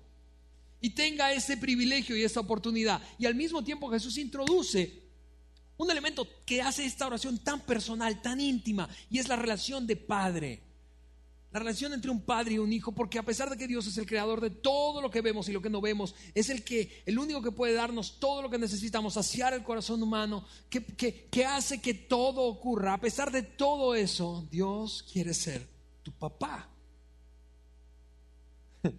[0.83, 3.02] Y tenga ese privilegio y esta oportunidad.
[3.18, 5.02] Y al mismo tiempo Jesús introduce
[5.78, 9.96] un elemento que hace esta oración tan personal, tan íntima, y es la relación de
[9.96, 10.72] padre.
[11.53, 13.99] La relación entre un padre y un hijo, porque a pesar de que Dios es
[13.99, 17.03] el creador de todo lo que vemos y lo que no vemos, es el que,
[17.05, 21.45] el único que puede darnos todo lo que necesitamos, saciar el corazón humano, que, que
[21.45, 22.95] hace que todo ocurra.
[22.95, 25.69] A pesar de todo eso, Dios quiere ser
[26.03, 26.71] tu papá.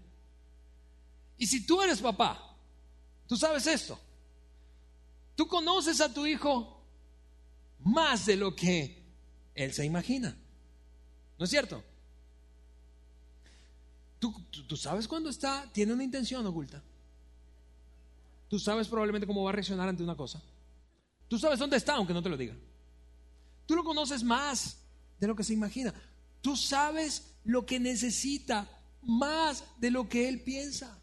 [1.39, 2.55] y si tú eres papá,
[3.25, 3.99] tú sabes esto.
[5.35, 6.85] Tú conoces a tu hijo
[7.79, 9.01] más de lo que
[9.55, 10.37] él se imagina.
[11.39, 11.83] ¿No es cierto?
[14.67, 16.81] ¿Tú, sabes cuándo está, tiene una intención oculta.
[18.47, 20.41] Tú sabes probablemente cómo va a reaccionar ante una cosa.
[21.27, 22.55] Tú sabes dónde está, aunque no te lo diga.
[23.65, 24.77] Tú lo conoces más
[25.19, 25.93] de lo que se imagina.
[26.41, 28.69] Tú sabes lo que necesita
[29.01, 30.97] más de lo que él piensa.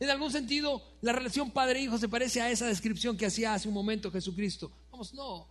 [0.00, 3.74] En algún sentido, la relación padre-hijo se parece a esa descripción que hacía hace un
[3.74, 4.72] momento Jesucristo.
[4.90, 5.46] Vamos, no.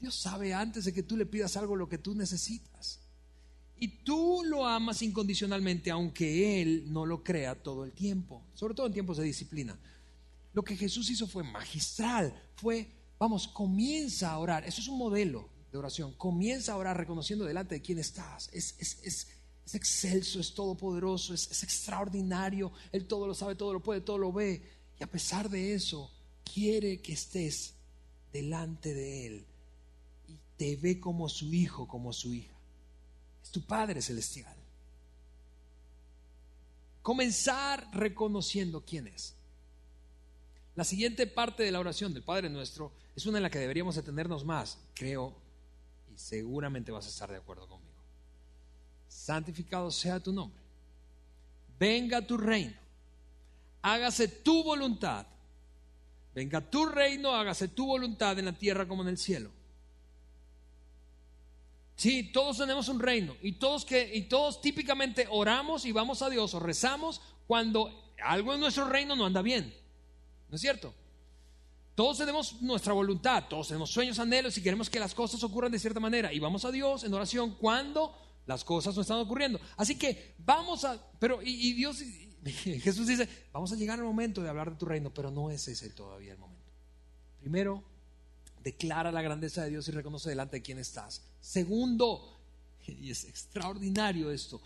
[0.00, 3.05] Dios sabe antes de que tú le pidas algo lo que tú necesitas.
[3.78, 8.86] Y tú lo amas incondicionalmente, aunque Él no lo crea todo el tiempo, sobre todo
[8.86, 9.78] en tiempos de disciplina.
[10.54, 14.66] Lo que Jesús hizo fue magistral, fue, vamos, comienza a orar.
[14.66, 16.14] Eso es un modelo de oración.
[16.14, 18.48] Comienza a orar reconociendo delante de quién estás.
[18.52, 19.28] Es, es,
[19.74, 22.72] excelso, es todopoderoso, es, es extraordinario.
[22.92, 24.62] Él todo lo sabe, todo lo puede, todo lo ve.
[24.98, 26.10] Y a pesar de eso,
[26.50, 27.74] quiere que estés
[28.32, 29.44] delante de Él
[30.28, 32.55] y te ve como su hijo, como su hija
[33.50, 34.54] tu Padre Celestial.
[37.02, 39.34] Comenzar reconociendo quién es.
[40.74, 43.94] La siguiente parte de la oración del Padre Nuestro es una en la que deberíamos
[43.94, 45.32] detenernos más, creo,
[46.14, 47.94] y seguramente vas a estar de acuerdo conmigo.
[49.08, 50.60] Santificado sea tu nombre.
[51.78, 52.74] Venga tu reino.
[53.82, 55.26] Hágase tu voluntad.
[56.34, 59.50] Venga tu reino, hágase tu voluntad en la tierra como en el cielo.
[61.96, 66.28] Sí, todos tenemos un reino y todos, que, y todos típicamente oramos y vamos a
[66.28, 69.74] Dios o rezamos cuando algo en nuestro reino no anda bien.
[70.50, 70.94] ¿No es cierto?
[71.94, 75.78] Todos tenemos nuestra voluntad, todos tenemos sueños, anhelos y queremos que las cosas ocurran de
[75.78, 76.30] cierta manera.
[76.30, 79.58] Y vamos a Dios en oración cuando las cosas no están ocurriendo.
[79.78, 82.02] Así que vamos a, pero y, Dios,
[82.44, 85.66] Jesús dice, vamos a llegar al momento de hablar de tu reino, pero no es
[85.68, 86.70] ese todavía el momento.
[87.40, 87.82] Primero,
[88.66, 91.22] declara la grandeza de Dios y reconoce delante de quién estás.
[91.40, 92.36] Segundo,
[92.84, 94.60] y es extraordinario esto,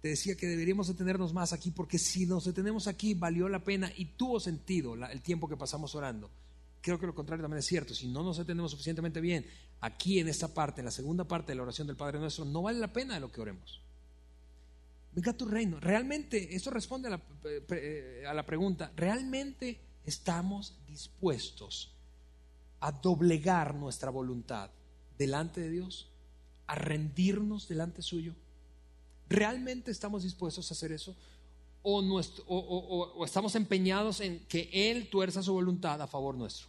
[0.00, 3.90] te decía que deberíamos detenernos más aquí porque si nos detenemos aquí valió la pena
[3.96, 6.30] y tuvo sentido el tiempo que pasamos orando.
[6.80, 7.92] Creo que lo contrario también es cierto.
[7.92, 9.44] Si no nos detenemos suficientemente bien
[9.80, 12.62] aquí en esta parte, en la segunda parte de la oración del Padre Nuestro, no
[12.62, 13.80] vale la pena de lo que oremos.
[15.12, 15.80] Venga tu reino.
[15.80, 17.22] Realmente, eso responde a la,
[17.72, 21.91] eh, a la pregunta, ¿realmente estamos dispuestos
[22.82, 24.68] a doblegar nuestra voluntad
[25.16, 26.10] delante de Dios,
[26.66, 28.34] a rendirnos delante suyo?
[29.28, 31.16] ¿Realmente estamos dispuestos a hacer eso?
[31.82, 36.66] ¿O, estamos empeñados en que Él tuerza su voluntad a favor nuestro?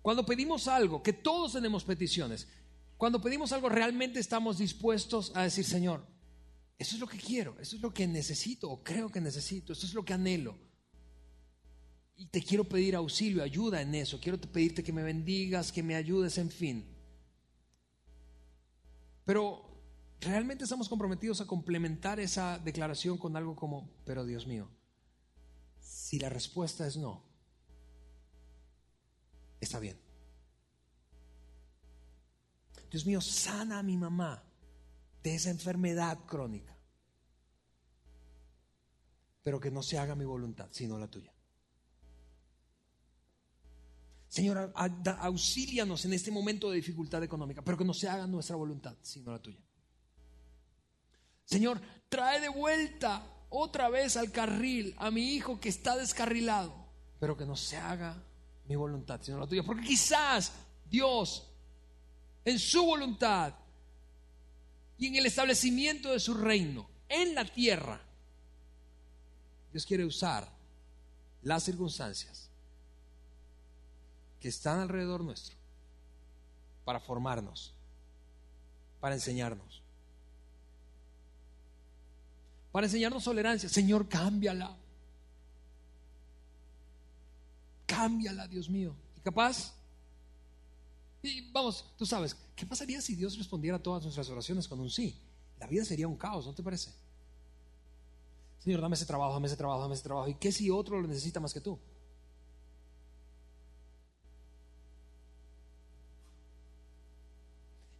[0.00, 2.46] Cuando pedimos algo, que todos tenemos peticiones,
[2.96, 6.06] cuando pedimos algo realmente estamos dispuestos a decir, Señor,
[6.78, 9.86] eso es lo que quiero, eso es lo que necesito o creo que necesito, eso
[9.86, 10.69] es lo que anhelo
[12.20, 14.20] y te quiero pedir auxilio, ayuda en eso.
[14.20, 16.86] Quiero pedirte que me bendigas, que me ayudes, en fin.
[19.24, 19.64] Pero
[20.20, 24.68] realmente estamos comprometidos a complementar esa declaración con algo como, pero Dios mío,
[25.78, 27.24] si la respuesta es no,
[29.58, 29.98] está bien.
[32.90, 34.44] Dios mío, sana a mi mamá
[35.22, 36.76] de esa enfermedad crónica,
[39.42, 41.32] pero que no se haga mi voluntad, sino la tuya.
[44.30, 44.72] Señor,
[45.18, 49.32] auxílianos en este momento de dificultad económica, pero que no se haga nuestra voluntad, sino
[49.32, 49.58] la tuya.
[51.44, 56.72] Señor, trae de vuelta otra vez al carril a mi hijo que está descarrilado,
[57.18, 58.22] pero que no se haga
[58.68, 59.64] mi voluntad, sino la tuya.
[59.64, 60.52] Porque quizás
[60.88, 61.48] Dios,
[62.44, 63.52] en su voluntad
[64.96, 68.00] y en el establecimiento de su reino, en la tierra,
[69.72, 70.48] Dios quiere usar
[71.42, 72.49] las circunstancias
[74.40, 75.56] que están alrededor nuestro
[76.84, 77.72] para formarnos,
[79.00, 79.82] para enseñarnos,
[82.72, 83.68] para enseñarnos tolerancia.
[83.68, 84.76] Señor, cámbiala.
[87.86, 88.94] Cámbiala, Dios mío.
[89.16, 89.74] Y capaz,
[91.22, 94.90] y vamos, tú sabes, ¿qué pasaría si Dios respondiera a todas nuestras oraciones con un
[94.90, 95.18] sí?
[95.58, 96.90] La vida sería un caos, ¿no te parece?
[98.60, 100.28] Señor, dame ese trabajo, dame ese trabajo, dame ese trabajo.
[100.28, 101.78] ¿Y qué si otro lo necesita más que tú?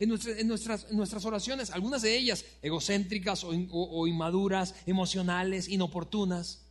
[0.00, 0.08] En,
[0.48, 6.62] nuestras, nuestras, oraciones, algunas de ellas egocéntricas o, inmaduras, emocionales, inoportunas.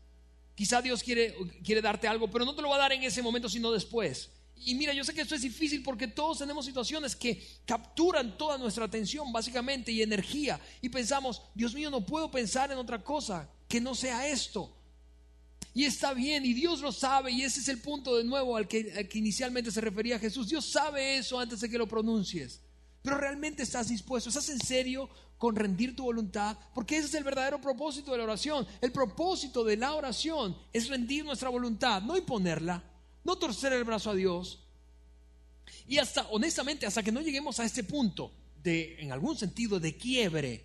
[0.56, 3.22] Quizá Dios quiere, quiere darte algo, pero no te lo va a dar en ese
[3.22, 4.32] momento, sino después.
[4.66, 8.58] Y mira, yo sé que esto es difícil porque todos tenemos situaciones que capturan toda
[8.58, 10.60] nuestra atención, básicamente, y energía.
[10.82, 14.76] Y pensamos, Dios mío, no puedo pensar en otra cosa que no sea esto.
[15.76, 18.68] Y está bien, y Dios lo sabe, y ese es el punto de nuevo al
[18.68, 20.50] que inicialmente se refería Jesús.
[20.50, 22.60] Dios sabe eso antes de que lo pronuncies.
[23.10, 27.24] Pero realmente estás dispuesto, estás en serio con rendir tu voluntad, porque ese es el
[27.24, 28.68] verdadero propósito de la oración.
[28.82, 32.84] El propósito de la oración es rendir nuestra voluntad, no imponerla,
[33.24, 34.60] no torcer el brazo a Dios.
[35.88, 38.32] Y hasta, honestamente, hasta que no lleguemos a este punto
[38.62, 40.64] de, en algún sentido, de quiebre,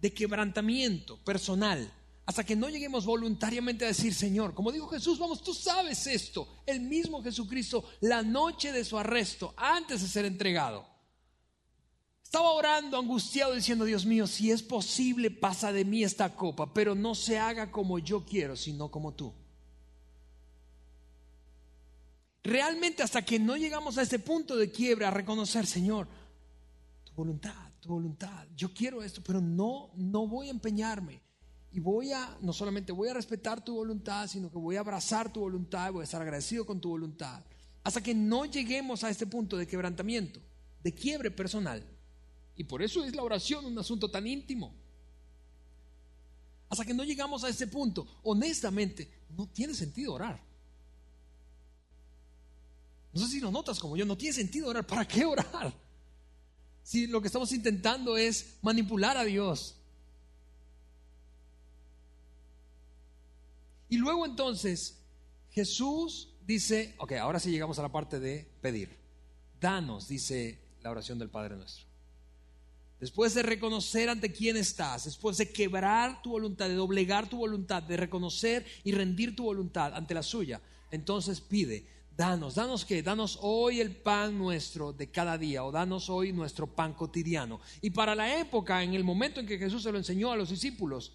[0.00, 1.88] de quebrantamiento personal,
[2.24, 6.62] hasta que no lleguemos voluntariamente a decir, Señor, como dijo Jesús, vamos, tú sabes esto.
[6.66, 10.86] El mismo Jesucristo, la noche de su arresto, antes de ser entregado,
[12.22, 16.94] estaba orando angustiado diciendo, Dios mío, si es posible, pasa de mí esta copa, pero
[16.94, 19.34] no se haga como yo quiero, sino como tú.
[22.44, 26.06] Realmente hasta que no llegamos a ese punto de quiebra, a reconocer, Señor,
[27.04, 31.20] tu voluntad, tu voluntad, yo quiero esto, pero no, no voy a empeñarme
[31.72, 35.32] y voy a, no solamente voy a respetar tu voluntad, sino que voy a abrazar
[35.32, 37.42] tu voluntad, voy a estar agradecido con tu voluntad,
[37.82, 40.38] hasta que no lleguemos a este punto de quebrantamiento,
[40.82, 41.82] de quiebre personal.
[42.56, 44.74] Y por eso es la oración un asunto tan íntimo.
[46.68, 50.40] Hasta que no llegamos a este punto, honestamente, no tiene sentido orar.
[53.14, 54.86] No sé si lo notas como yo, no tiene sentido orar.
[54.86, 55.74] ¿Para qué orar?
[56.82, 59.76] Si lo que estamos intentando es manipular a Dios,
[63.92, 65.04] Y luego entonces
[65.50, 68.88] Jesús dice, ok, ahora sí llegamos a la parte de pedir.
[69.60, 71.84] Danos, dice la oración del Padre nuestro.
[72.98, 77.82] Después de reconocer ante quién estás, después de quebrar tu voluntad, de doblegar tu voluntad,
[77.82, 81.86] de reconocer y rendir tu voluntad ante la suya, entonces pide,
[82.16, 86.66] danos, danos qué, danos hoy el pan nuestro de cada día o danos hoy nuestro
[86.66, 87.60] pan cotidiano.
[87.82, 90.48] Y para la época, en el momento en que Jesús se lo enseñó a los
[90.48, 91.12] discípulos,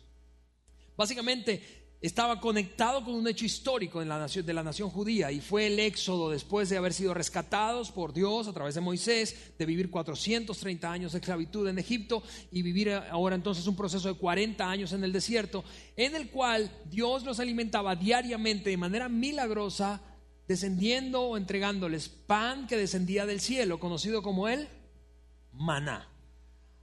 [0.95, 5.79] básicamente estaba conectado con un hecho histórico la de la nación judía y fue el
[5.79, 10.91] éxodo después de haber sido rescatados por Dios a través de Moisés, de vivir 430
[10.91, 12.21] años de esclavitud en Egipto
[12.51, 15.63] y vivir ahora entonces un proceso de 40 años en el desierto,
[15.95, 20.01] en el cual Dios los alimentaba diariamente de manera milagrosa,
[20.47, 24.67] descendiendo o entregándoles pan que descendía del cielo, conocido como el
[25.51, 26.16] maná.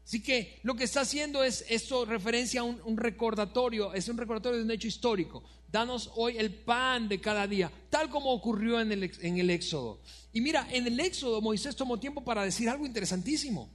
[0.05, 4.59] Así que lo que está haciendo es esto referencia a un, recordatorio, es un recordatorio
[4.59, 5.43] de un hecho histórico.
[5.73, 10.01] Danos hoy el pan de cada día, tal como ocurrió en el, en el Éxodo.
[10.33, 13.71] Y mira, en el Éxodo Moisés tomó tiempo para decir algo interesantísimo.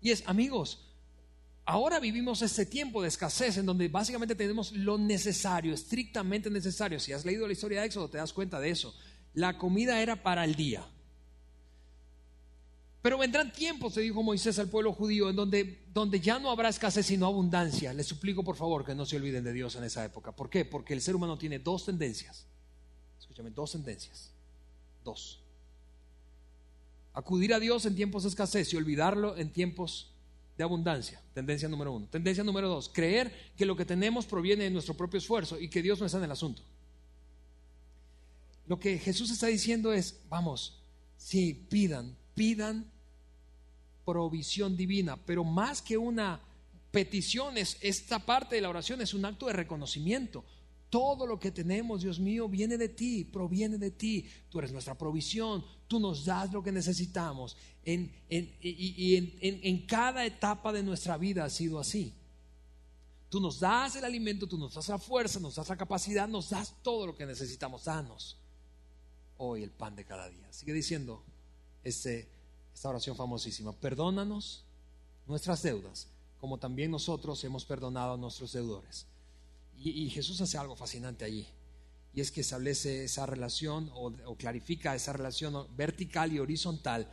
[0.00, 0.86] Y es, amigos,
[1.66, 6.98] ahora vivimos este tiempo de escasez en donde básicamente tenemos lo necesario, estrictamente necesario.
[6.98, 8.94] Si has leído la historia de Éxodo, te das cuenta de eso.
[9.34, 10.86] La comida era para el día.
[13.08, 16.68] Pero vendrán tiempos, se dijo Moisés al pueblo judío, en donde, donde ya no habrá
[16.68, 17.94] escasez sino abundancia.
[17.94, 20.32] Les suplico por favor que no se olviden de Dios en esa época.
[20.32, 20.66] ¿Por qué?
[20.66, 22.44] Porque el ser humano tiene dos tendencias.
[23.18, 24.30] Escúchame, dos tendencias.
[25.02, 25.40] Dos.
[27.14, 30.12] Acudir a Dios en tiempos de escasez y olvidarlo en tiempos
[30.58, 31.18] de abundancia.
[31.32, 32.08] Tendencia número uno.
[32.08, 32.90] Tendencia número dos.
[32.90, 36.18] Creer que lo que tenemos proviene de nuestro propio esfuerzo y que Dios no está
[36.18, 36.60] en el asunto.
[38.66, 40.82] Lo que Jesús está diciendo es, vamos,
[41.16, 42.97] si pidan, pidan
[44.08, 46.40] provisión divina, pero más que una
[46.90, 50.46] petición, es, esta parte de la oración es un acto de reconocimiento.
[50.88, 54.26] Todo lo que tenemos, Dios mío, viene de ti, proviene de ti.
[54.48, 57.54] Tú eres nuestra provisión, tú nos das lo que necesitamos.
[57.84, 62.14] En, y en, cada etapa de nuestra vida ha sido así.
[63.28, 66.48] Tú nos das el alimento, tú nos das la fuerza, nos das la capacidad, nos
[66.48, 67.84] das todo lo que necesitamos.
[67.84, 68.38] Danos
[69.36, 70.50] hoy el pan de cada día.
[70.50, 71.22] Sigue diciendo
[71.84, 72.37] este,
[72.78, 73.72] esta oración famosísima.
[73.72, 74.62] Perdónanos
[75.26, 76.06] nuestras deudas,
[76.40, 79.04] como también nosotros hemos perdonado a nuestros deudores.
[79.76, 81.44] Y, Jesús hace algo fascinante allí.
[82.14, 87.10] Y es que establece esa relación o, clarifica esa relación vertical y horizontal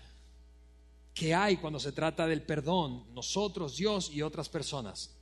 [1.16, 5.16] que hay cuando se trata del perdón, nosotros, Dios y otras personas.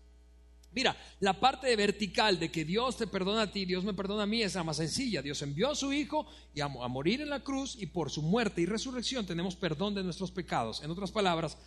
[0.74, 4.28] Mira, la parte vertical de que Dios te perdona a ti, Dios me perdona a
[4.28, 5.22] mí, es la más sencilla.
[5.22, 8.62] Dios envió a su Hijo y a, morir en la cruz y por su muerte
[8.62, 10.82] y resurrección tenemos perdón de nuestros pecados.
[10.84, 11.58] En otras palabras,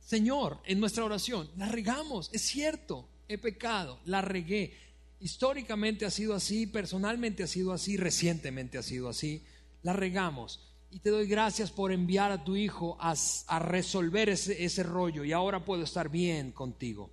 [0.00, 4.76] Señor, en nuestra oración, la regamos, es cierto, he pecado, la regué,
[5.20, 9.44] Históricamente ha sido así, personalmente ha sido así, recientemente ha sido así.
[9.82, 10.60] La regamos.
[10.90, 13.14] Y te doy gracias por enviar a tu hijo a,
[13.60, 17.10] resolver ese rollo y ahora puedo estar bien contigo.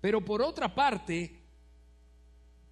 [0.00, 1.42] Pero por otra parte,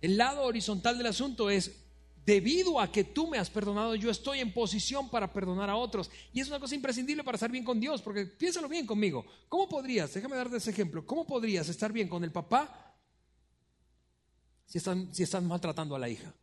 [0.01, 1.85] el lado horizontal del asunto es,
[2.25, 6.11] debido a que tú me has perdonado, yo estoy en posición para perdonar a otros.
[6.33, 9.25] Y es una cosa imprescindible para estar bien con Dios, porque piénsalo bien conmigo.
[9.49, 12.89] ¿Cómo podrías, déjame darte ese ejemplo, cómo podrías estar bien con el papá
[14.69, 16.35] si están, maltratando a la hija.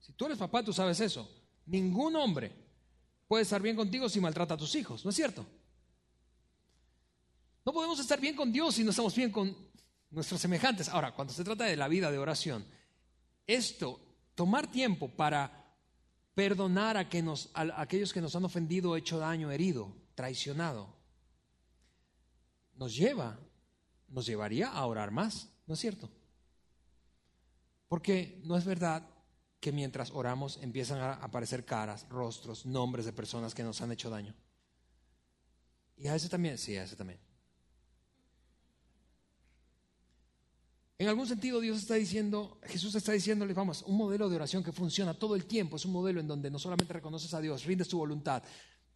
[0.00, 1.28] Si tú eres papá, tú sabes eso.
[1.66, 2.52] Ningún hombre
[3.26, 5.44] puede estar bien contigo si maltrata a tus hijos, ¿no es cierto?
[7.66, 9.54] No podemos estar bien con Dios si no estamos bien con
[10.10, 10.88] nuestros semejantes.
[10.88, 12.64] Ahora, cuando se trata de la vida de oración,
[13.44, 14.00] esto,
[14.36, 15.74] tomar tiempo para
[16.32, 17.08] perdonar a,
[17.80, 20.94] aquellos que nos han ofendido, hecho daño, herido, traicionado,
[22.74, 23.36] nos lleva,
[24.06, 26.08] nos llevaría a orar más, ¿no es cierto?
[27.88, 29.10] Porque no es verdad
[29.58, 34.08] que mientras oramos empiezan a aparecer caras, rostros, nombres de personas que nos han hecho
[34.08, 34.36] daño.
[35.96, 37.25] Y a ese también, sí, a ese también.
[40.98, 44.72] En algún sentido Dios está diciendo, Jesús está diciéndole, vamos, un modelo de oración que
[44.72, 47.88] funciona todo el tiempo, es un modelo en donde no solamente reconoces a Dios, rindes
[47.88, 48.42] tu voluntad,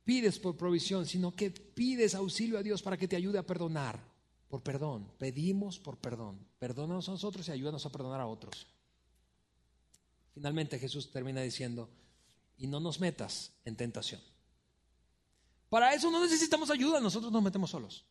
[0.03, 4.01] pides por provisión, sino que pides auxilio a Dios para que te ayude a perdonar,
[4.49, 8.67] por perdón, pedimos por perdón, perdónanos a nosotros y ayúdanos a perdonar a otros.
[10.33, 11.91] Finalmente Jesús termina diciendo,
[12.57, 14.21] y no nos metas en tentación.
[15.69, 18.05] Para eso no necesitamos ayuda, nosotros nos metemos solos.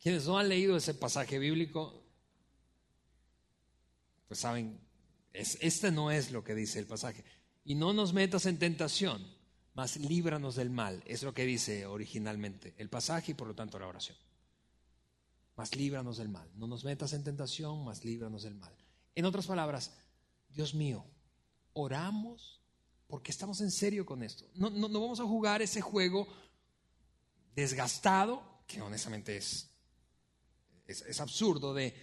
[0.00, 2.02] Quienes no han leído ese pasaje bíblico,
[4.28, 4.80] pues saben,
[5.32, 7.24] este no es lo que dice el pasaje.
[7.64, 9.24] Y no nos metas en tentación,
[9.74, 11.02] mas líbranos del mal.
[11.06, 14.16] Es lo que dice originalmente el pasaje y por lo tanto la oración.
[15.56, 16.50] Mas líbranos del mal.
[16.56, 18.74] No nos metas en tentación, mas líbranos del mal.
[19.14, 19.92] En otras palabras,
[20.48, 21.04] Dios mío,
[21.74, 22.60] oramos
[23.06, 24.46] porque estamos en serio con esto.
[24.54, 26.26] No, vamos a jugar ese juego
[27.54, 29.69] desgastado, que honestamente es,
[30.90, 31.94] es, absurdo, de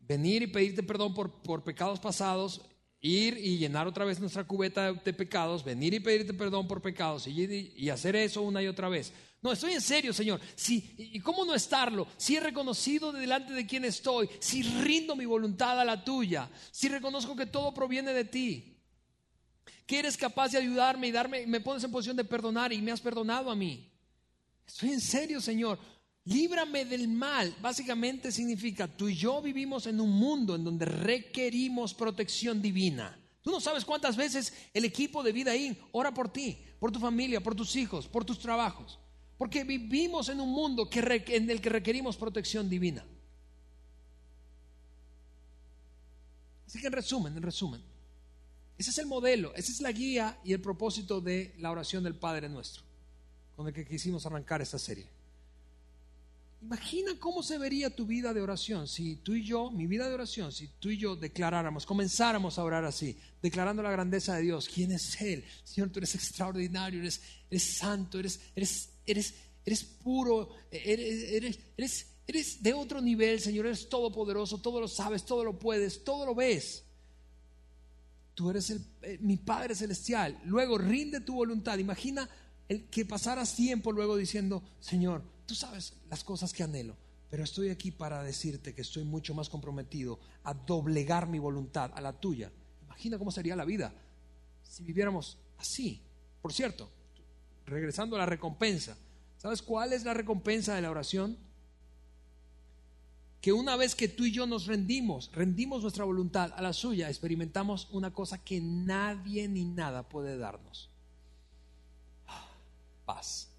[0.00, 2.60] venir y pedirte perdón por, por pecados pasados
[3.00, 7.26] ir y llenar otra vez nuestra cubeta de pecados, venir y pedirte perdón por pecados
[7.26, 9.12] y, y, hacer eso una y otra vez.
[9.42, 10.40] No, estoy en serio, Señor.
[10.54, 12.06] Si, ¿Y cómo no estarlo?
[12.16, 16.88] Si he reconocido delante de quién estoy, si rindo mi voluntad a la tuya, si
[16.88, 18.78] reconozco que todo proviene de ti,
[19.84, 22.90] que eres capaz de ayudarme y darme, me pones en posición de perdonar y me
[22.90, 23.92] has perdonado a mí.
[24.66, 25.78] Estoy en serio, Señor.
[26.26, 27.54] Líbrame del mal.
[27.60, 33.18] Básicamente significa, tú y yo vivimos en un mundo en donde requerimos protección divina.
[33.42, 36.98] Tú no sabes cuántas veces el equipo de Vida ahí ora por ti, por tu
[36.98, 38.98] familia, por tus hijos, por tus trabajos.
[39.36, 43.04] Porque vivimos en un mundo que, en el que requerimos protección divina.
[46.66, 47.82] Así que en resumen, en resumen,
[48.78, 52.14] ese es el modelo, esa es la guía y el propósito de la oración del
[52.14, 52.82] Padre nuestro,
[53.54, 55.06] con el que quisimos arrancar esta serie.
[56.64, 60.14] Imagina cómo se vería tu vida de oración si tú y yo, mi vida de
[60.14, 64.70] oración, si tú y yo declaráramos, comenzáramos a orar así, declarando la grandeza de Dios.
[64.72, 65.44] ¿Quién es Él?
[65.62, 69.34] Señor, tú eres extraordinario, eres, eres santo, eres, eres, eres,
[69.66, 75.44] eres puro, eres, eres, eres de otro nivel, Señor, eres todopoderoso, todo lo sabes, todo
[75.44, 76.82] lo puedes, todo lo ves.
[78.34, 80.40] Tú eres el, eh, mi Padre Celestial.
[80.46, 81.76] Luego rinde tu voluntad.
[81.76, 82.26] Imagina
[82.70, 86.96] el que pasaras tiempo luego diciendo, Señor, Tú sabes las cosas que anhelo,
[87.30, 92.00] pero estoy aquí para decirte que estoy mucho más comprometido a doblegar mi voluntad a
[92.00, 92.50] la tuya.
[92.84, 93.92] Imagina cómo sería la vida
[94.62, 96.00] si viviéramos así.
[96.40, 96.88] Por cierto,
[97.66, 98.96] regresando a la recompensa,
[99.38, 101.36] ¿sabes cuál es la recompensa de la oración?
[103.44, 107.10] que una vez que tú y yo nos rendimos, rendimos nuestra voluntad a la suya,
[107.10, 110.88] experimentamos una cosa que nadie ni nada puede darnos.
[113.04, 113.53] Paz.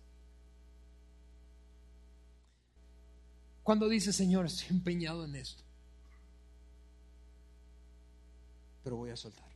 [3.65, 5.63] Cuando dice, Señor, estoy empeñado en esto,
[8.83, 9.49] pero voy a soltar.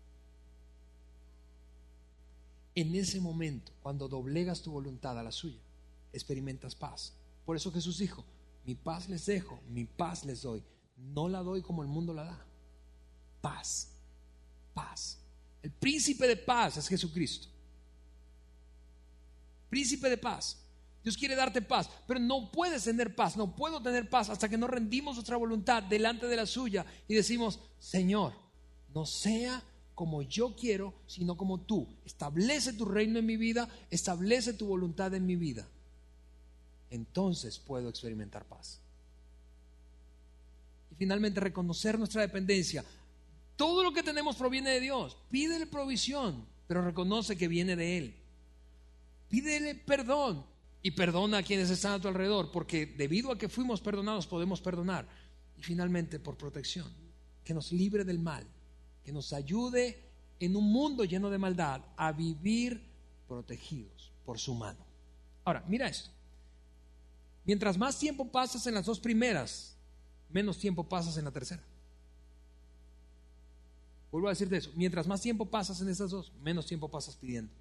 [2.74, 5.60] En ese momento, cuando doblegas tu voluntad a la suya,
[6.12, 7.14] experimentas paz.
[7.46, 8.26] Por eso Jesús dijo,
[8.66, 10.64] mi paz les dejo, mi paz les doy.
[10.98, 12.46] No la doy como el mundo la da.
[13.42, 13.92] Paz,
[14.74, 15.20] paz.
[15.62, 17.48] El príncipe de paz es Jesucristo.
[19.70, 20.58] Príncipe de paz.
[21.04, 24.58] Dios quiere darte paz, pero no puedes tener paz, no puedo tener paz hasta que
[24.58, 28.34] no rendimos nuestra voluntad delante de la suya y decimos, Señor,
[28.94, 29.64] no sea
[29.96, 31.88] como yo quiero, sino como tú.
[32.06, 35.68] Establece tu reino en mi vida, establece tu voluntad en mi vida
[36.92, 38.80] entonces puedo experimentar paz.
[40.92, 42.84] Y finalmente reconocer nuestra dependencia.
[43.56, 45.18] Todo lo que tenemos proviene de Dios.
[45.30, 48.16] Pídele provisión, pero reconoce que viene de Él.
[49.30, 50.44] Pídele perdón
[50.82, 54.62] y perdona a quienes están a tu alrededor, porque debido a que fuimos perdonados podemos
[54.62, 55.08] perdonar.
[55.58, 56.88] Y finalmente por protección,
[57.44, 58.46] que nos libre del mal,
[59.04, 60.02] que nos ayude
[60.40, 62.82] en un mundo lleno de maldad a vivir
[63.28, 64.80] protegidos por su mano.
[65.44, 66.10] Ahora, mira esto.
[67.44, 69.76] Mientras más tiempo pasas en las dos primeras,
[70.30, 71.64] menos tiempo pasas en la tercera.
[74.12, 74.72] Vuelvo a decirte eso.
[74.76, 77.52] Mientras más tiempo pasas en esas dos, menos tiempo pasas pidiendo.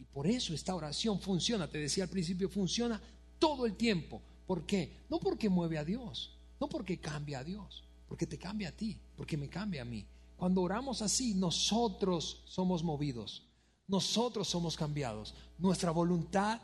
[0.00, 1.68] Y, por eso esta oración funciona.
[1.68, 3.00] Te decía al principio, funciona
[3.38, 4.22] todo el tiempo.
[4.46, 5.04] ¿Por qué?
[5.08, 8.98] No porque mueve a Dios, no porque cambia a Dios, porque te cambia a ti,
[9.16, 10.06] porque me cambia a mí.
[10.36, 13.50] Cuando oramos así, nosotros somos movidos
[13.90, 15.34] nosotros somos cambiados.
[15.58, 16.60] Nuestra voluntad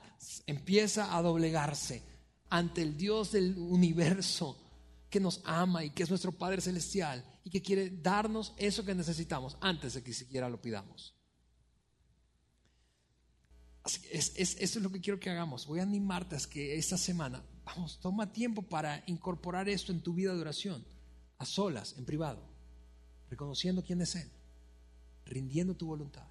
[0.46, 2.02] empieza a doblegarse
[2.48, 4.56] ante el Dios del universo
[5.10, 8.94] que nos ama y que es nuestro Padre Celestial y que quiere darnos eso que
[8.94, 11.15] necesitamos antes de que siquiera lo pidamos.
[14.10, 15.66] Es, eso es lo que quiero que hagamos.
[15.66, 20.14] Voy a animarte a que esta semana, vamos, toma tiempo para incorporar esto en tu
[20.14, 20.84] vida de oración,
[21.38, 22.42] a solas, en privado,
[23.30, 24.28] reconociendo quién es Él,
[25.26, 26.26] rindiendo tu voluntad